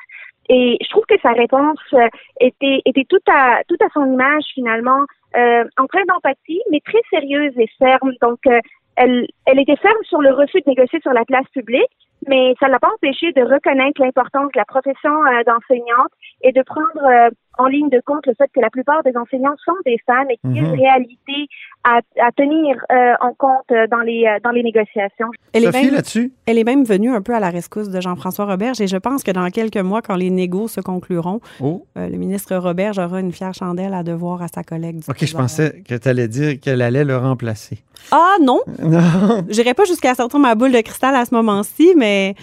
Et 0.49 0.77
je 0.81 0.89
trouve 0.89 1.05
que 1.07 1.19
sa 1.21 1.31
réponse 1.31 1.79
euh, 1.93 2.07
était, 2.41 2.81
était 2.85 3.05
tout 3.07 3.21
à 3.31 3.61
tout 3.67 3.77
à 3.81 3.89
son 3.93 4.05
image 4.11 4.43
finalement, 4.53 5.05
euh, 5.35 5.63
en 5.77 5.85
train 5.85 6.03
d'empathie, 6.07 6.61
mais 6.71 6.81
très 6.83 7.01
sérieuse 7.11 7.53
et 7.57 7.69
ferme. 7.77 8.13
Donc, 8.21 8.39
euh, 8.47 8.59
elle, 8.95 9.27
elle 9.45 9.59
était 9.59 9.75
ferme 9.75 10.03
sur 10.03 10.21
le 10.21 10.33
refus 10.33 10.61
de 10.61 10.69
négocier 10.69 10.99
sur 11.01 11.13
la 11.13 11.23
place 11.23 11.47
publique, 11.53 11.91
mais 12.27 12.53
ça 12.59 12.67
ne 12.67 12.71
l'a 12.71 12.79
pas 12.79 12.91
empêché 12.93 13.31
de 13.31 13.41
reconnaître 13.41 14.01
l'importance 14.01 14.51
de 14.51 14.57
la 14.57 14.65
profession 14.65 15.25
euh, 15.25 15.43
d'enseignante 15.45 16.11
et 16.41 16.51
de 16.51 16.61
prendre 16.63 17.03
euh, 17.05 17.29
en 17.59 17.65
ligne 17.67 17.89
de 17.89 18.01
compte 18.05 18.25
le 18.25 18.33
fait 18.35 18.49
que 18.55 18.59
la 18.59 18.69
plupart 18.71 19.03
des 19.03 19.15
enseignants 19.15 19.55
sont 19.63 19.75
des 19.85 19.97
femmes 20.07 20.27
et 20.31 20.37
qu'il 20.37 20.55
y 20.55 20.59
a 20.59 20.63
une 20.63 20.79
réalité 20.79 21.47
à, 21.83 21.99
à 22.19 22.31
tenir 22.31 22.75
euh, 22.91 23.13
en 23.21 23.33
compte 23.33 23.69
euh, 23.71 23.85
dans 23.87 23.99
les 23.99 24.25
euh, 24.25 24.39
dans 24.43 24.49
les 24.51 24.63
négociations. 24.63 25.29
Elle 25.53 25.65
est 25.65 25.71
même- 25.71 25.93
là-dessus? 25.93 26.31
Elle 26.45 26.57
est 26.57 26.63
même 26.63 26.83
venue 26.83 27.13
un 27.13 27.21
peu 27.21 27.35
à 27.35 27.39
la 27.39 27.49
rescousse 27.49 27.89
de 27.89 28.01
Jean-François 28.01 28.45
Roberge 28.45 28.81
et 28.81 28.87
je 28.87 28.97
pense 28.97 29.23
que 29.23 29.31
dans 29.31 29.47
quelques 29.49 29.77
mois, 29.77 30.01
quand 30.01 30.15
les 30.15 30.29
négos 30.29 30.67
se 30.69 30.81
concluront, 30.81 31.41
Oh. 31.59 31.85
euh, 31.97 32.07
le 32.09 32.17
ministre 32.17 32.55
Roberge 32.55 32.97
aura 32.97 33.19
une 33.19 33.31
fière 33.31 33.53
chandelle 33.53 33.93
à 33.93 34.03
devoir 34.03 34.41
à 34.41 34.47
sa 34.47 34.63
collègue 34.63 34.97
du 34.99 35.05
OK, 35.09 35.25
je 35.25 35.35
pensais 35.35 35.83
que 35.87 35.95
tu 35.95 36.07
allais 36.07 36.27
dire 36.27 36.59
qu'elle 36.59 36.81
allait 36.81 37.03
le 37.05 37.17
remplacer. 37.17 37.79
Ah 38.11 38.35
non, 38.41 38.61
Non. 38.81 39.43
j'irai 39.49 39.73
pas 39.73 39.83
jusqu'à 39.83 40.15
sortir 40.15 40.39
ma 40.39 40.55
boule 40.55 40.71
de 40.71 40.79
cristal 40.81 41.13
à 41.15 41.25
ce 41.25 41.35
moment-ci, 41.35 41.93
mais 41.97 42.35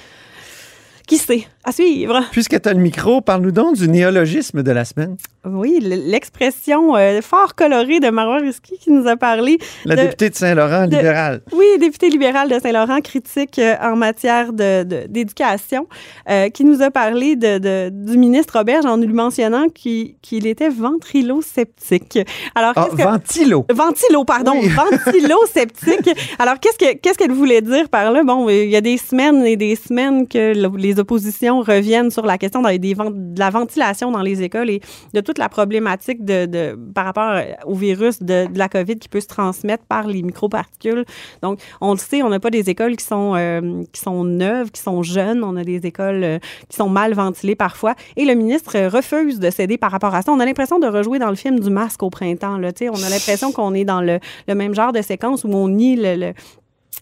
qui 1.06 1.16
sait? 1.16 1.46
À 1.68 1.72
suivre. 1.72 2.20
Puisque 2.30 2.60
tu 2.62 2.68
as 2.68 2.72
le 2.72 2.78
micro, 2.80 3.20
parle-nous 3.20 3.50
donc 3.50 3.74
du 3.76 3.88
néologisme 3.88 4.62
de 4.62 4.70
la 4.70 4.84
semaine. 4.84 5.16
Oui, 5.44 5.78
l'expression 5.80 6.94
euh, 6.96 7.20
fort 7.22 7.56
colorée 7.56 7.98
de 7.98 8.08
Marois 8.08 8.38
Risky 8.38 8.78
qui 8.78 8.92
nous 8.92 9.08
a 9.08 9.16
parlé. 9.16 9.58
La 9.84 9.96
de- 9.96 10.02
députée 10.02 10.30
de 10.30 10.34
Saint-Laurent, 10.36 10.86
de- 10.86 10.94
libérale. 10.96 11.40
Oui, 11.52 11.64
député 11.80 12.08
libéral 12.08 12.48
de 12.48 12.58
Saint-Laurent, 12.60 13.00
critique 13.00 13.58
euh, 13.58 13.74
en 13.82 13.96
matière 13.96 14.52
de- 14.52 14.84
de- 14.84 15.06
d'éducation, 15.08 15.88
euh, 16.30 16.50
qui 16.50 16.64
nous 16.64 16.82
a 16.82 16.90
parlé 16.92 17.34
du 17.34 18.16
ministre 18.16 18.58
Roberge 18.58 18.86
en 18.86 18.96
lui 18.96 19.12
mentionnant 19.12 19.66
qu'il 19.68 20.46
était 20.46 20.68
ventrilo-sceptique. 20.68 22.20
Alors, 22.54 22.72
Ah, 22.76 22.88
que- 22.96 23.02
ventilo. 23.02 23.66
Ventilo, 23.72 24.24
pardon. 24.24 24.52
Oui. 24.60 24.68
Ventilo-sceptique. 25.04 26.10
Alors, 26.38 26.60
qu'est-ce 26.60 26.78
que 26.78 26.96
qu'est-ce 26.98 27.18
qu'elle 27.18 27.32
voulait 27.32 27.60
dire 27.62 27.88
par 27.88 28.12
là? 28.12 28.22
Bon, 28.24 28.48
il 28.48 28.70
y 28.70 28.76
a 28.76 28.80
des 28.80 28.98
semaines 28.98 29.44
et 29.44 29.56
des 29.56 29.74
semaines 29.76 30.28
que 30.28 30.54
le- 30.54 30.76
les 30.76 30.98
oppositions 31.00 31.55
reviennent 31.62 32.10
sur 32.10 32.26
la 32.26 32.38
question 32.38 32.62
de 32.62 33.38
la 33.38 33.50
ventilation 33.50 34.10
dans 34.10 34.22
les 34.22 34.42
écoles 34.42 34.70
et 34.70 34.80
de 35.14 35.20
toute 35.20 35.38
la 35.38 35.48
problématique 35.48 36.24
de, 36.24 36.76
par 36.94 37.04
rapport 37.04 37.40
au 37.64 37.74
virus 37.74 38.22
de, 38.22 38.46
la 38.54 38.68
COVID 38.68 38.96
qui 38.96 39.08
peut 39.08 39.20
se 39.20 39.26
transmettre 39.26 39.84
par 39.84 40.06
les 40.06 40.22
microparticules. 40.22 41.04
Donc, 41.42 41.60
on 41.80 41.92
le 41.92 41.98
sait, 41.98 42.22
on 42.22 42.28
n'a 42.28 42.40
pas 42.40 42.50
des 42.50 42.70
écoles 42.70 42.96
qui 42.96 43.04
sont, 43.04 43.34
euh, 43.36 43.82
qui 43.92 44.00
sont 44.00 44.24
neuves, 44.24 44.70
qui 44.70 44.80
sont 44.80 45.02
jeunes. 45.02 45.44
On 45.44 45.56
a 45.56 45.64
des 45.64 45.86
écoles 45.86 46.24
euh, 46.24 46.38
qui 46.68 46.76
sont 46.76 46.88
mal 46.88 47.14
ventilées 47.14 47.56
parfois. 47.56 47.94
Et 48.16 48.24
le 48.24 48.34
ministre 48.34 48.76
euh, 48.76 48.88
refuse 48.88 49.38
de 49.38 49.50
céder 49.50 49.78
par 49.78 49.90
rapport 49.90 50.14
à 50.14 50.22
ça. 50.22 50.32
On 50.32 50.40
a 50.40 50.44
l'impression 50.44 50.78
de 50.78 50.86
rejouer 50.86 51.18
dans 51.18 51.30
le 51.30 51.36
film 51.36 51.60
du 51.60 51.70
masque 51.70 52.02
au 52.02 52.10
printemps. 52.10 52.58
Là, 52.58 52.70
on 52.80 53.02
a 53.02 53.08
l'impression 53.10 53.52
qu'on 53.52 53.74
est 53.74 53.84
dans 53.84 54.00
le, 54.00 54.18
le 54.48 54.54
même 54.54 54.74
genre 54.74 54.92
de 54.92 55.02
séquence 55.02 55.44
où 55.44 55.48
on 55.48 55.68
nie 55.68 55.96
le, 55.96 56.32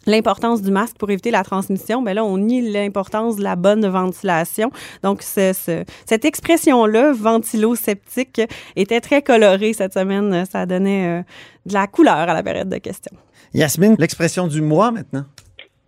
l'importance 0.06 0.62
du 0.62 0.70
masque 0.70 0.96
pour 0.98 1.10
éviter 1.10 1.30
la 1.30 1.42
transmission, 1.44 2.00
mais 2.02 2.14
là, 2.14 2.24
on 2.24 2.38
nie 2.38 2.60
l'importance 2.70 3.36
de 3.36 3.42
la 3.42 3.56
bonne 3.56 3.86
ventilation. 3.86 4.70
Donc, 5.02 5.22
ce- 5.22 5.52
ce- 5.52 5.84
cette 6.06 6.24
expression-là, 6.24 7.12
ventilo-sceptique, 7.12 8.42
était 8.76 9.00
très 9.00 9.22
colorée 9.22 9.72
cette 9.72 9.94
semaine. 9.94 10.44
Ça 10.46 10.66
donnait 10.66 11.20
euh, 11.20 11.22
de 11.66 11.74
la 11.74 11.86
couleur 11.86 12.16
à 12.16 12.34
la 12.34 12.42
période 12.42 12.68
de 12.68 12.78
questions. 12.78 13.16
Yasmine, 13.54 13.96
l'expression 13.98 14.46
du 14.46 14.60
mois 14.60 14.90
maintenant? 14.90 15.24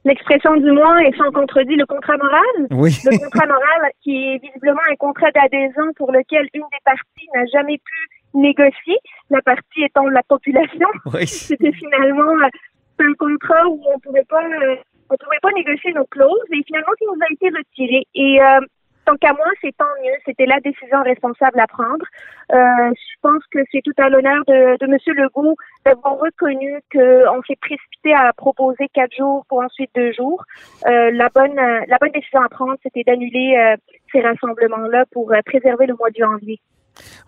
L'expression 0.04 0.56
du 0.56 0.70
mois 0.70 1.02
est 1.02 1.16
sans 1.16 1.32
contredit 1.32 1.74
le 1.74 1.84
contrat 1.84 2.16
moral. 2.16 2.68
Oui. 2.70 2.96
Le 3.04 3.18
contrat 3.18 3.46
moral 3.46 3.90
qui 4.04 4.14
est 4.16 4.38
visiblement 4.40 4.80
un 4.90 4.94
contrat 4.96 5.32
d'adhésion 5.32 5.82
pour 5.96 6.12
lequel 6.12 6.48
une 6.54 6.62
des 6.62 6.82
parties 6.84 7.26
n'a 7.34 7.44
jamais 7.52 7.78
pu 7.78 8.38
négocier, 8.38 8.96
la 9.30 9.42
partie 9.42 9.82
étant 9.82 10.06
la 10.08 10.22
population. 10.22 10.86
Oui. 11.12 11.26
C'était 11.26 11.72
finalement 11.72 12.30
un 12.98 13.14
contrat 13.14 13.66
où 13.68 13.82
on 13.94 13.98
pouvait 14.00 14.24
pas 14.28 14.44
euh, 14.44 14.76
on 15.10 15.16
pouvait 15.16 15.38
pas 15.42 15.52
négocier 15.52 15.92
nos 15.92 16.04
clauses 16.06 16.50
et 16.52 16.62
finalement 16.66 16.92
qui 16.98 17.04
nous 17.06 17.20
a 17.22 17.32
été 17.32 17.48
retiré. 17.48 18.06
Et 18.14 18.42
euh, 18.42 18.60
tant 19.06 19.16
qu'à 19.16 19.32
moi, 19.32 19.46
c'est 19.62 19.74
tant 19.76 19.84
mieux. 20.02 20.12
C'était 20.24 20.46
la 20.46 20.60
décision 20.60 21.02
responsable 21.02 21.60
à 21.60 21.66
prendre. 21.66 22.04
Euh, 22.52 22.90
je 22.92 23.16
pense 23.22 23.42
que 23.50 23.60
c'est 23.72 23.82
tout 23.82 23.94
à 23.98 24.08
l'honneur 24.08 24.42
de, 24.46 24.76
de 24.78 24.86
M. 24.86 24.98
Legault 25.16 25.56
d'avoir 25.84 26.18
reconnu 26.18 26.80
qu'on 26.92 27.42
s'est 27.46 27.58
précipité 27.60 28.14
à 28.14 28.32
proposer 28.32 28.88
quatre 28.92 29.14
jours 29.16 29.44
pour 29.48 29.60
ensuite 29.60 29.90
deux 29.94 30.12
jours. 30.12 30.44
Euh, 30.86 31.10
la 31.12 31.28
bonne 31.28 31.58
euh, 31.58 31.80
la 31.86 31.98
bonne 31.98 32.12
décision 32.12 32.40
à 32.40 32.48
prendre, 32.48 32.76
c'était 32.82 33.04
d'annuler 33.04 33.56
euh, 33.56 33.76
ces 34.12 34.20
rassemblements-là 34.20 35.04
pour 35.12 35.32
euh, 35.32 35.40
préserver 35.44 35.86
le 35.86 35.94
mois 35.94 36.10
de 36.10 36.18
janvier. 36.18 36.60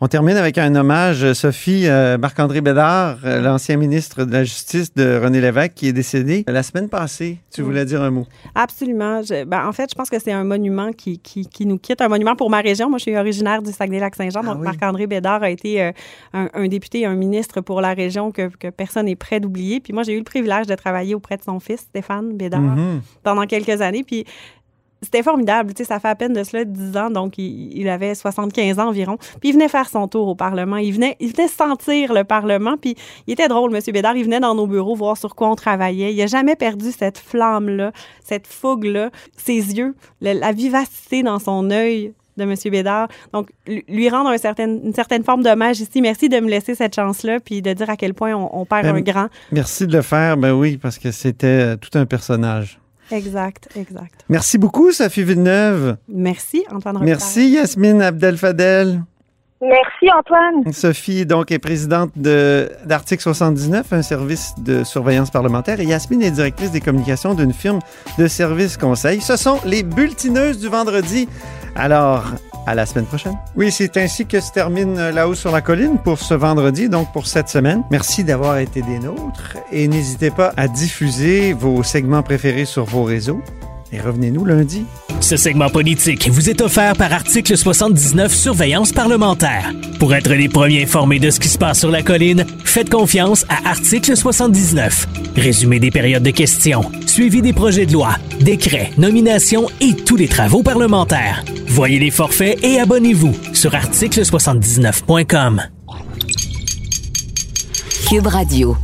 On 0.00 0.06
termine 0.08 0.36
avec 0.36 0.58
un 0.58 0.74
hommage, 0.76 1.32
Sophie, 1.32 1.86
euh, 1.88 2.18
Marc-André 2.18 2.60
Bédard, 2.60 3.18
euh, 3.24 3.40
l'ancien 3.40 3.76
ministre 3.76 4.24
de 4.24 4.32
la 4.32 4.44
Justice 4.44 4.94
de 4.94 5.20
René 5.22 5.40
Lévesque, 5.40 5.72
qui 5.74 5.88
est 5.88 5.92
décédé 5.92 6.44
la 6.46 6.62
semaine 6.62 6.88
passée. 6.88 7.38
Tu 7.52 7.62
voulais 7.62 7.84
dire 7.84 8.00
un 8.02 8.10
mot? 8.10 8.26
Absolument. 8.54 9.22
Je- 9.22 9.44
ben, 9.44 9.66
en 9.66 9.72
fait, 9.72 9.90
je 9.90 9.94
pense 9.94 10.08
que 10.10 10.18
c'est 10.20 10.32
un 10.32 10.44
monument 10.44 10.92
qui, 10.92 11.18
qui, 11.18 11.46
qui 11.46 11.66
nous 11.66 11.78
quitte, 11.78 12.00
un 12.00 12.08
monument 12.08 12.36
pour 12.36 12.48
ma 12.50 12.60
région. 12.60 12.88
Moi, 12.88 12.98
je 12.98 13.02
suis 13.02 13.16
originaire 13.16 13.60
du 13.62 13.72
Saguenay-Lac-Saint-Jean, 13.72 14.42
donc 14.44 14.58
Marc-André 14.58 15.06
Bédard 15.06 15.42
a 15.42 15.50
été 15.50 15.82
euh, 15.82 15.92
un, 16.32 16.48
un 16.54 16.68
député, 16.68 17.04
un 17.04 17.14
ministre 17.14 17.60
pour 17.60 17.80
la 17.80 17.92
région 17.94 18.30
que, 18.30 18.48
que 18.56 18.68
personne 18.68 19.06
n'est 19.06 19.16
prêt 19.16 19.40
d'oublier. 19.40 19.80
Puis 19.80 19.92
moi, 19.92 20.02
j'ai 20.04 20.14
eu 20.14 20.18
le 20.18 20.24
privilège 20.24 20.66
de 20.66 20.74
travailler 20.74 21.14
auprès 21.14 21.36
de 21.36 21.42
son 21.42 21.58
fils, 21.60 21.80
Stéphane 21.80 22.36
Bédard, 22.36 22.60
Mhm. 22.60 23.00
pendant 23.22 23.46
quelques 23.46 23.80
années. 23.80 24.04
Puis 24.04 24.24
c'était 25.02 25.22
formidable. 25.22 25.72
Tu 25.74 25.84
sais, 25.84 25.88
ça 25.88 26.00
fait 26.00 26.08
à 26.08 26.14
peine 26.14 26.32
de 26.32 26.42
cela 26.42 26.64
10 26.64 26.96
ans, 26.96 27.10
donc 27.10 27.38
il, 27.38 27.76
il 27.78 27.88
avait 27.88 28.14
75 28.14 28.78
ans 28.78 28.88
environ. 28.88 29.16
Puis 29.40 29.50
il 29.50 29.52
venait 29.52 29.68
faire 29.68 29.88
son 29.88 30.08
tour 30.08 30.28
au 30.28 30.34
Parlement. 30.34 30.76
Il 30.76 30.92
venait, 30.92 31.16
il 31.20 31.32
venait 31.32 31.48
sentir 31.48 32.12
le 32.12 32.24
Parlement. 32.24 32.76
Puis 32.80 32.96
il 33.26 33.32
était 33.32 33.48
drôle, 33.48 33.74
M. 33.74 33.80
Bédard. 33.92 34.16
Il 34.16 34.24
venait 34.24 34.40
dans 34.40 34.54
nos 34.54 34.66
bureaux 34.66 34.94
voir 34.94 35.16
sur 35.16 35.34
quoi 35.34 35.48
on 35.50 35.54
travaillait. 35.54 36.12
Il 36.12 36.18
n'a 36.18 36.26
jamais 36.26 36.56
perdu 36.56 36.90
cette 36.90 37.18
flamme-là, 37.18 37.92
cette 38.24 38.46
fougue-là, 38.46 39.10
ses 39.36 39.54
yeux, 39.76 39.94
la 40.20 40.52
vivacité 40.52 41.22
dans 41.22 41.38
son 41.38 41.70
œil 41.70 42.12
de 42.36 42.44
M. 42.44 42.54
Bédard. 42.70 43.08
Donc, 43.32 43.50
lui- 43.66 44.08
rendre 44.08 44.30
un 44.30 44.38
certain, 44.38 44.68
une 44.68 44.94
certaine 44.94 45.24
forme 45.24 45.42
d'hommage 45.42 45.80
ici. 45.80 46.00
Merci 46.00 46.28
de 46.28 46.38
me 46.38 46.48
laisser 46.48 46.74
cette 46.76 46.94
chance-là, 46.94 47.40
puis 47.40 47.62
de 47.62 47.72
dire 47.72 47.90
à 47.90 47.96
quel 47.96 48.14
point 48.14 48.32
on, 48.34 48.48
on 48.52 48.64
perd 48.64 48.84
Ben, 48.84 48.94
un 48.96 49.00
grand. 49.00 49.26
Merci 49.50 49.86
de 49.88 49.92
le 49.96 50.02
faire. 50.02 50.36
Ben 50.36 50.52
oui, 50.52 50.76
parce 50.76 50.98
que 50.98 51.10
c'était 51.10 51.46
euh, 51.46 51.76
tout 51.76 51.96
un 51.98 52.06
personnage. 52.06 52.78
Exact, 53.10 53.68
exact. 53.76 54.24
Merci 54.28 54.58
beaucoup, 54.58 54.92
Sophie 54.92 55.22
Villeneuve. 55.24 55.96
Merci, 56.08 56.64
Antoine. 56.70 56.98
Merci, 57.02 57.50
Yasmine 57.50 58.02
Abdel-Fadel. 58.02 59.02
Merci, 59.60 60.08
Antoine. 60.16 60.72
Sophie, 60.72 61.26
donc, 61.26 61.50
est 61.50 61.58
présidente 61.58 62.12
de- 62.14 62.70
d'Article 62.84 63.20
79, 63.22 63.92
un 63.92 64.02
service 64.02 64.52
de 64.58 64.84
surveillance 64.84 65.30
parlementaire, 65.32 65.80
et 65.80 65.84
Yasmine 65.84 66.22
est 66.22 66.30
directrice 66.30 66.70
des 66.70 66.80
communications 66.80 67.34
d'une 67.34 67.52
firme 67.52 67.80
de 68.18 68.28
services 68.28 68.76
conseil. 68.76 69.20
Ce 69.20 69.36
sont 69.36 69.58
les 69.64 69.82
bulletineuses 69.82 70.60
du 70.60 70.68
vendredi. 70.68 71.28
Alors, 71.74 72.24
à 72.68 72.74
la 72.74 72.84
semaine 72.84 73.06
prochaine. 73.06 73.38
Oui, 73.56 73.72
c'est 73.72 73.96
ainsi 73.96 74.26
que 74.26 74.40
se 74.40 74.52
termine 74.52 74.98
euh, 74.98 75.10
La 75.10 75.26
Haut 75.26 75.34
sur 75.34 75.50
la 75.50 75.62
colline 75.62 75.98
pour 75.98 76.18
ce 76.18 76.34
vendredi, 76.34 76.90
donc 76.90 77.10
pour 77.12 77.26
cette 77.26 77.48
semaine. 77.48 77.82
Merci 77.90 78.24
d'avoir 78.24 78.58
été 78.58 78.82
des 78.82 78.98
nôtres 78.98 79.56
et 79.72 79.88
n'hésitez 79.88 80.30
pas 80.30 80.52
à 80.56 80.68
diffuser 80.68 81.54
vos 81.54 81.82
segments 81.82 82.22
préférés 82.22 82.66
sur 82.66 82.84
vos 82.84 83.04
réseaux. 83.04 83.40
Et 83.92 84.00
revenez-nous 84.00 84.44
lundi. 84.44 84.84
Ce 85.20 85.36
segment 85.36 85.70
politique 85.70 86.28
vous 86.30 86.48
est 86.48 86.60
offert 86.60 86.94
par 86.94 87.12
Article 87.12 87.56
79 87.56 88.32
Surveillance 88.32 88.92
parlementaire. 88.92 89.72
Pour 89.98 90.14
être 90.14 90.32
les 90.32 90.48
premiers 90.48 90.82
informés 90.82 91.18
de 91.18 91.30
ce 91.30 91.40
qui 91.40 91.48
se 91.48 91.58
passe 91.58 91.80
sur 91.80 91.90
la 91.90 92.02
colline, 92.02 92.44
faites 92.64 92.90
confiance 92.90 93.44
à 93.48 93.68
Article 93.68 94.16
79. 94.16 95.08
Résumé 95.36 95.80
des 95.80 95.90
périodes 95.90 96.22
de 96.22 96.30
questions, 96.30 96.90
suivi 97.06 97.42
des 97.42 97.52
projets 97.52 97.86
de 97.86 97.94
loi, 97.94 98.10
décrets, 98.40 98.92
nominations 98.98 99.68
et 99.80 99.94
tous 99.94 100.16
les 100.16 100.28
travaux 100.28 100.62
parlementaires. 100.62 101.44
Voyez 101.66 101.98
les 101.98 102.10
forfaits 102.10 102.62
et 102.62 102.78
abonnez-vous 102.78 103.34
sur 103.54 103.72
article79.com. 103.72 105.62
Cube 108.08 108.26
Radio. 108.26 108.76